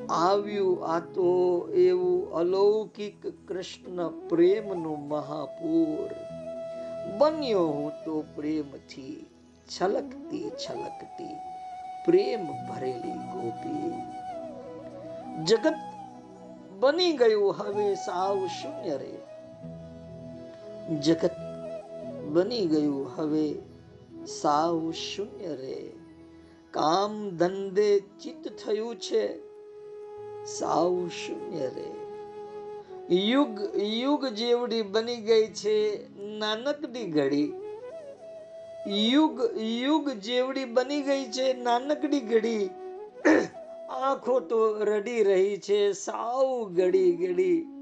[0.09, 6.09] આવ્યું આ તો એવું અલૌકિક કૃષ્ણ પ્રેમનું મહાપૂર.
[7.17, 9.25] બન્યો હું તો પ્રેમથી
[9.79, 11.35] છલકતી છલકતી
[12.05, 13.93] પ્રેમ ભરેલી ગોપી.
[15.45, 15.73] જગત
[16.79, 19.13] બની ગયું હવે સાવ શૂન્ય રે.
[20.99, 21.46] જગત
[22.37, 23.11] બની ગયું.
[23.15, 23.55] હવે
[24.27, 25.91] સાવ શૂન્ય રે.
[26.71, 29.39] કામ ધંધે ચિત્ત થયું છે.
[30.45, 31.89] સાવ શૂન્ય રે.
[33.15, 36.07] યુગ યુગ જેવડી બની ગઈ છે
[36.37, 37.53] નાનકડી ઘડી.
[38.87, 42.69] યુગ યુગ જેવડી બની ગઈ છે નાનકડી ઘડી.
[43.89, 47.76] આંખો તો રડી રહી છે સાવ ઘડી ઘડી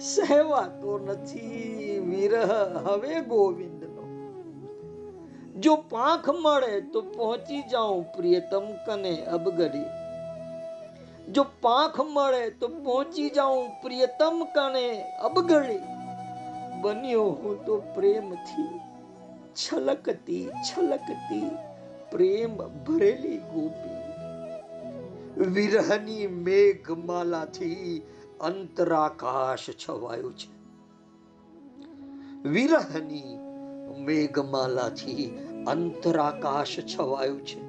[0.00, 2.52] સહેવાતો નથી, વિરહ
[2.88, 3.96] હવે ગોવિંદનો.
[5.60, 9.84] જો પાંખ મળે તો પહોંચી જાઉં પ્રિયતમ કને અબગડી.
[11.32, 15.78] જો પાંખ મળે તો પહોંચી જાઉં પ્રિયતમ કને અબગડી.
[16.80, 18.80] બન્યો હું તો પ્રેમથી,
[19.54, 21.50] છલકતી છલકતી,
[22.10, 23.96] પ્રેમ ભરેલી ગોપી.
[25.42, 28.02] વિરહની મેઘમાલાથી
[28.40, 30.56] અંતરાકાશ છવાયું છે.
[32.48, 33.38] વિરહની
[33.98, 37.66] મેઘમાલાથી અંતરાકાશ છવાયું છે.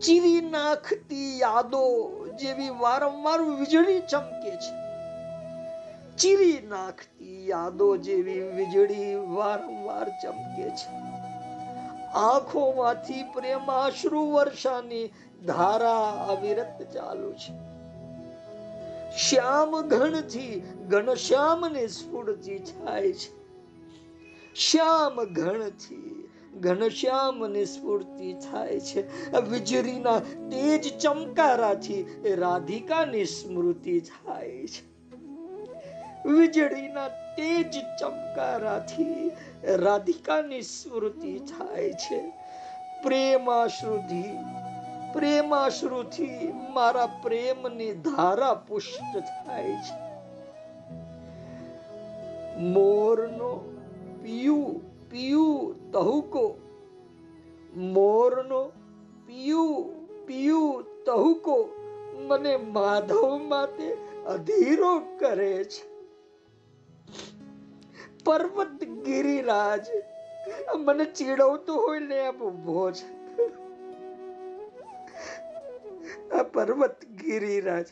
[0.00, 2.10] ચીરી નાખતી યાદો
[2.40, 4.82] જેવી વારંવાર વીજળી ચમકે છે.
[6.16, 10.90] ચીરી નાખતી યાદો જેવી વીજળી વારંવાર ચમકે છે.
[12.14, 15.12] આંખોમાંથી પ્રેમાશ્રુ વર્ષાની
[15.46, 17.71] ધારા અવિરત ચાલુ છે.
[19.16, 23.42] શ્યામ ઘણથી ઘનશ્યામને સ્ફૂર્તિ થાય છે.
[24.54, 26.28] શ્યામ ઘણથી
[26.60, 29.30] ઘનશ્યામની સ્ફૂર્તિ થાય છે.
[29.38, 30.18] વીજળીના
[30.50, 34.92] તેજ ચમકારાથી રાધિકાની સ્મૃતિ થાય છે.
[36.28, 39.30] વીજળીના તેજ ચમકારાથી
[39.64, 42.32] રાધિકાની સ્મૃતિ થાય છે.
[43.02, 44.38] પ્રેમાશ્રુથી
[45.12, 50.12] પ્રેમાશ્રુથી મારા પ્રેમની ધારા પુષ્ટ થાય છે.
[52.58, 53.78] મોરનો
[54.22, 56.58] પિયું પિયું તહુકો,
[57.74, 58.72] મોરનો
[59.26, 61.68] પિયું પિયું તહુકો
[62.28, 63.96] મને માધવ માટે
[64.26, 65.92] અધીરો કરે છે.
[68.24, 69.86] પર્વત ગિરિરાજ
[70.76, 73.21] મને ચીડવતો હોય ને આપ ઊભો છે.
[76.36, 77.88] આ પર્વત ગિરિરાજ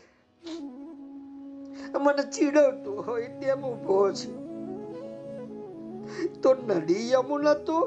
[2.02, 4.30] મને ચીડવતો હોય તેમ ઊભો છે.
[6.42, 7.78] તો નડી યમુના તો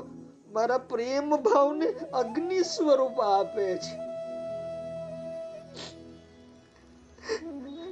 [0.54, 1.88] મારા પ્રેમ ભાવને
[2.22, 3.96] અગ્નિ સ્વરૂપ આપે છે.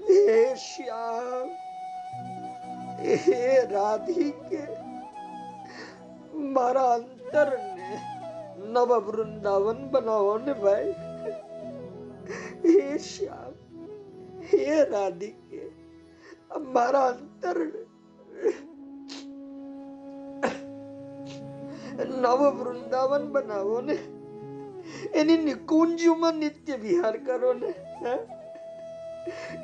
[0.08, 1.50] હે શ્યામ,
[3.26, 3.44] હે
[3.74, 4.64] રાધિકે,
[6.56, 7.90] મારા અંતરને
[8.74, 11.11] નવ વૃંદાવન બનાવો ને ભાઈ.
[12.66, 13.54] હે શ્યામ,
[14.54, 15.62] હે રાધિકે
[16.74, 17.58] મારા અંતર
[22.06, 23.98] નવ વૃંદાવન બનાવો ને,
[25.14, 27.72] એની નિકુંજમાં નિત્ય વિહાર કરો ને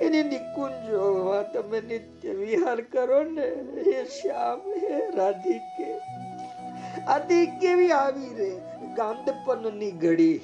[0.02, 3.48] એની નિકુંજોમાં તમે નિત્ય વિહાર કરો ને,
[3.88, 5.90] હે શ્યામ, હે રાધિકે.
[7.08, 8.52] આદિ કેવી આવી રે?
[8.96, 10.38] ગાંધપનની ઘડી.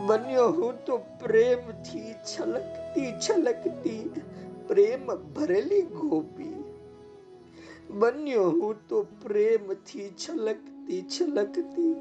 [0.00, 4.10] બન્યો હું તો પ્રેમથી છલકતી છલકતી
[4.68, 6.64] પ્રેમ ભરેલી ગોપી.
[7.90, 11.94] બન્યો હું તો પ્રેમથી છલકતી છલકતી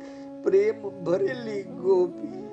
[0.43, 2.43] પ્રેમ ભરેલી ગોપી.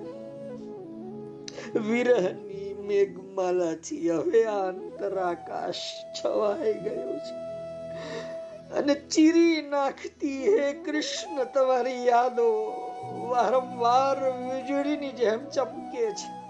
[1.79, 5.83] વિરહની મેઘમાલાથી હવે આ અંતરાકાશ
[6.21, 7.51] છવાઈ ગયો છે.
[8.75, 12.90] અને ચીરી નાખતી હે કૃષ્ણ તમારી યાદો.
[13.15, 16.41] વારંવાર વીજળીની જેમ ચમકે છે.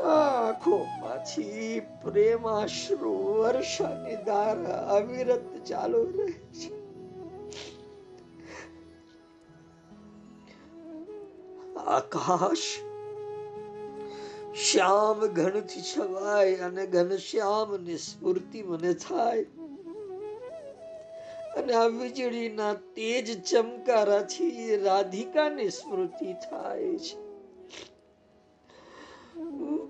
[0.00, 6.82] આંખોમાંથી પ્રેમાશ્રુ વર્ષાની ધારા અવિરત ચાલુ રહે છે.
[11.86, 12.66] આકાશ
[14.54, 19.44] શ્યામ ઘનથી છવાય અને ઘનશ્યામની સ્ફૂર્તિ મને થાય.
[21.56, 27.22] અને આ વીજળીના તેજ ચમકારાથી રાધિકાની સ્મૃતિ થાય છે.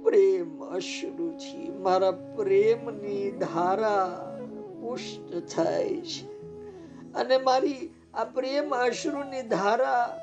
[0.03, 4.29] પ્રેમ અશ્રુથી મારા પ્રેમની ધારા
[4.81, 6.27] પુષ્ટ થાય છે.
[7.15, 10.21] અને મારી આ પ્રેમ અશ્રુની ધારા,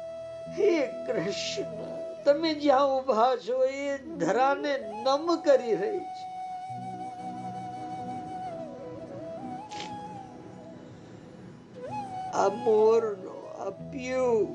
[0.58, 6.39] હે કૃષ્ણ, તમે જ્યાં ઊભા છો એ ધરાને નમ કરી રહી છે.
[12.34, 14.46] આ મોરનો આ પીયુ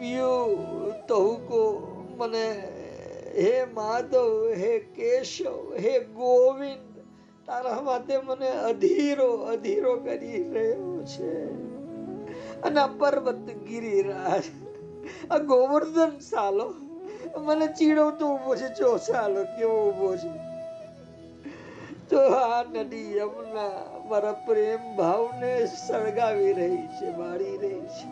[0.00, 0.56] પીયુ
[1.08, 2.50] તહુકો મને
[3.38, 7.04] હે માધવ હે કેશવ હે ગોવિંદ
[7.46, 11.44] તારા માટે મને અધીરો અધીરો કરી રહ્યો છે.
[12.60, 14.42] અને આ પર્વત ગિરિરાજ
[15.30, 16.74] આ ગોવર્ધન સાલો,
[17.44, 20.51] મને ચીડવતો ઊભો છે ચો સાલો કેવો ઊભો છે.
[22.12, 23.70] તો આ નદી યમુના
[24.08, 28.10] મારા પ્રેમ ભાવને સળગાવી રહી છે મારી રહી છે.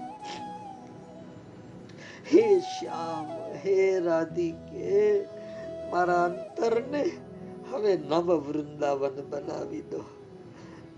[2.33, 3.27] હે શ્યામ,
[3.67, 5.25] હે રાધિકે,
[5.91, 7.11] મારા અંતરને
[7.73, 10.05] હવે નવ વૃંદાવન બનાવી દો.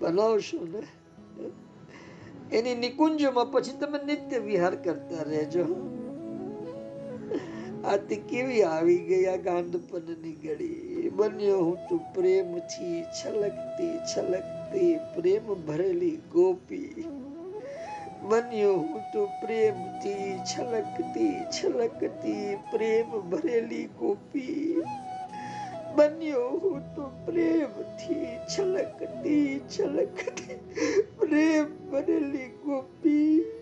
[0.00, 0.82] બનાવશો ને?
[2.57, 5.64] એની નિકુંજમાં પછી તમે નિત્ય વિહાર કરતા રહેજો.
[7.84, 11.10] આથી કેવી આવી ગયા ગાંધપનની ગળી.
[11.16, 17.04] બન્યો હું તું પ્રેમથી છલકતી છલકતી, પ્રેમ ભરેલી ગોપી.
[18.22, 24.82] બન્યો હું તો પ્રેમથી છલકતી છલકતી, પ્રેમ ભરેલી ગોપી.
[25.96, 28.26] બન્યો હું તો પ્રેમથી
[28.58, 30.54] છલકતી છલકતી,
[31.18, 33.61] પ્રેમ ભરેલી ગોપી.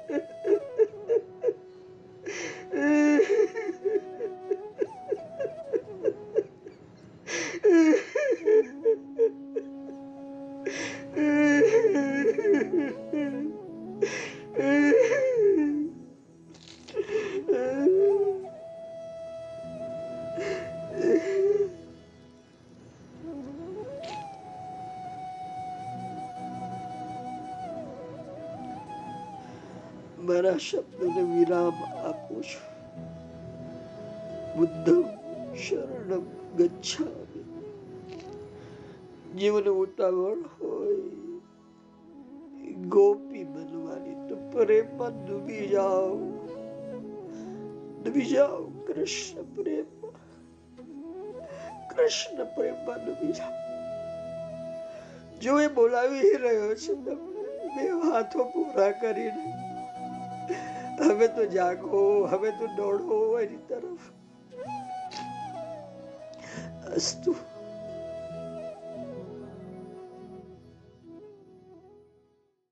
[49.11, 49.87] કૃષ્ણ પ્રેમ
[51.89, 52.77] કૃષ્ણ પ્રેમ
[53.21, 53.51] બીજા.
[55.41, 59.45] જો એ બોલાવી રહ્યો છે તમને હાથો પૂરા કરીને,
[60.99, 64.03] હવે તો જાગો, હવે તો દોડો એની તરફ.
[66.95, 67.35] અસ્તુ.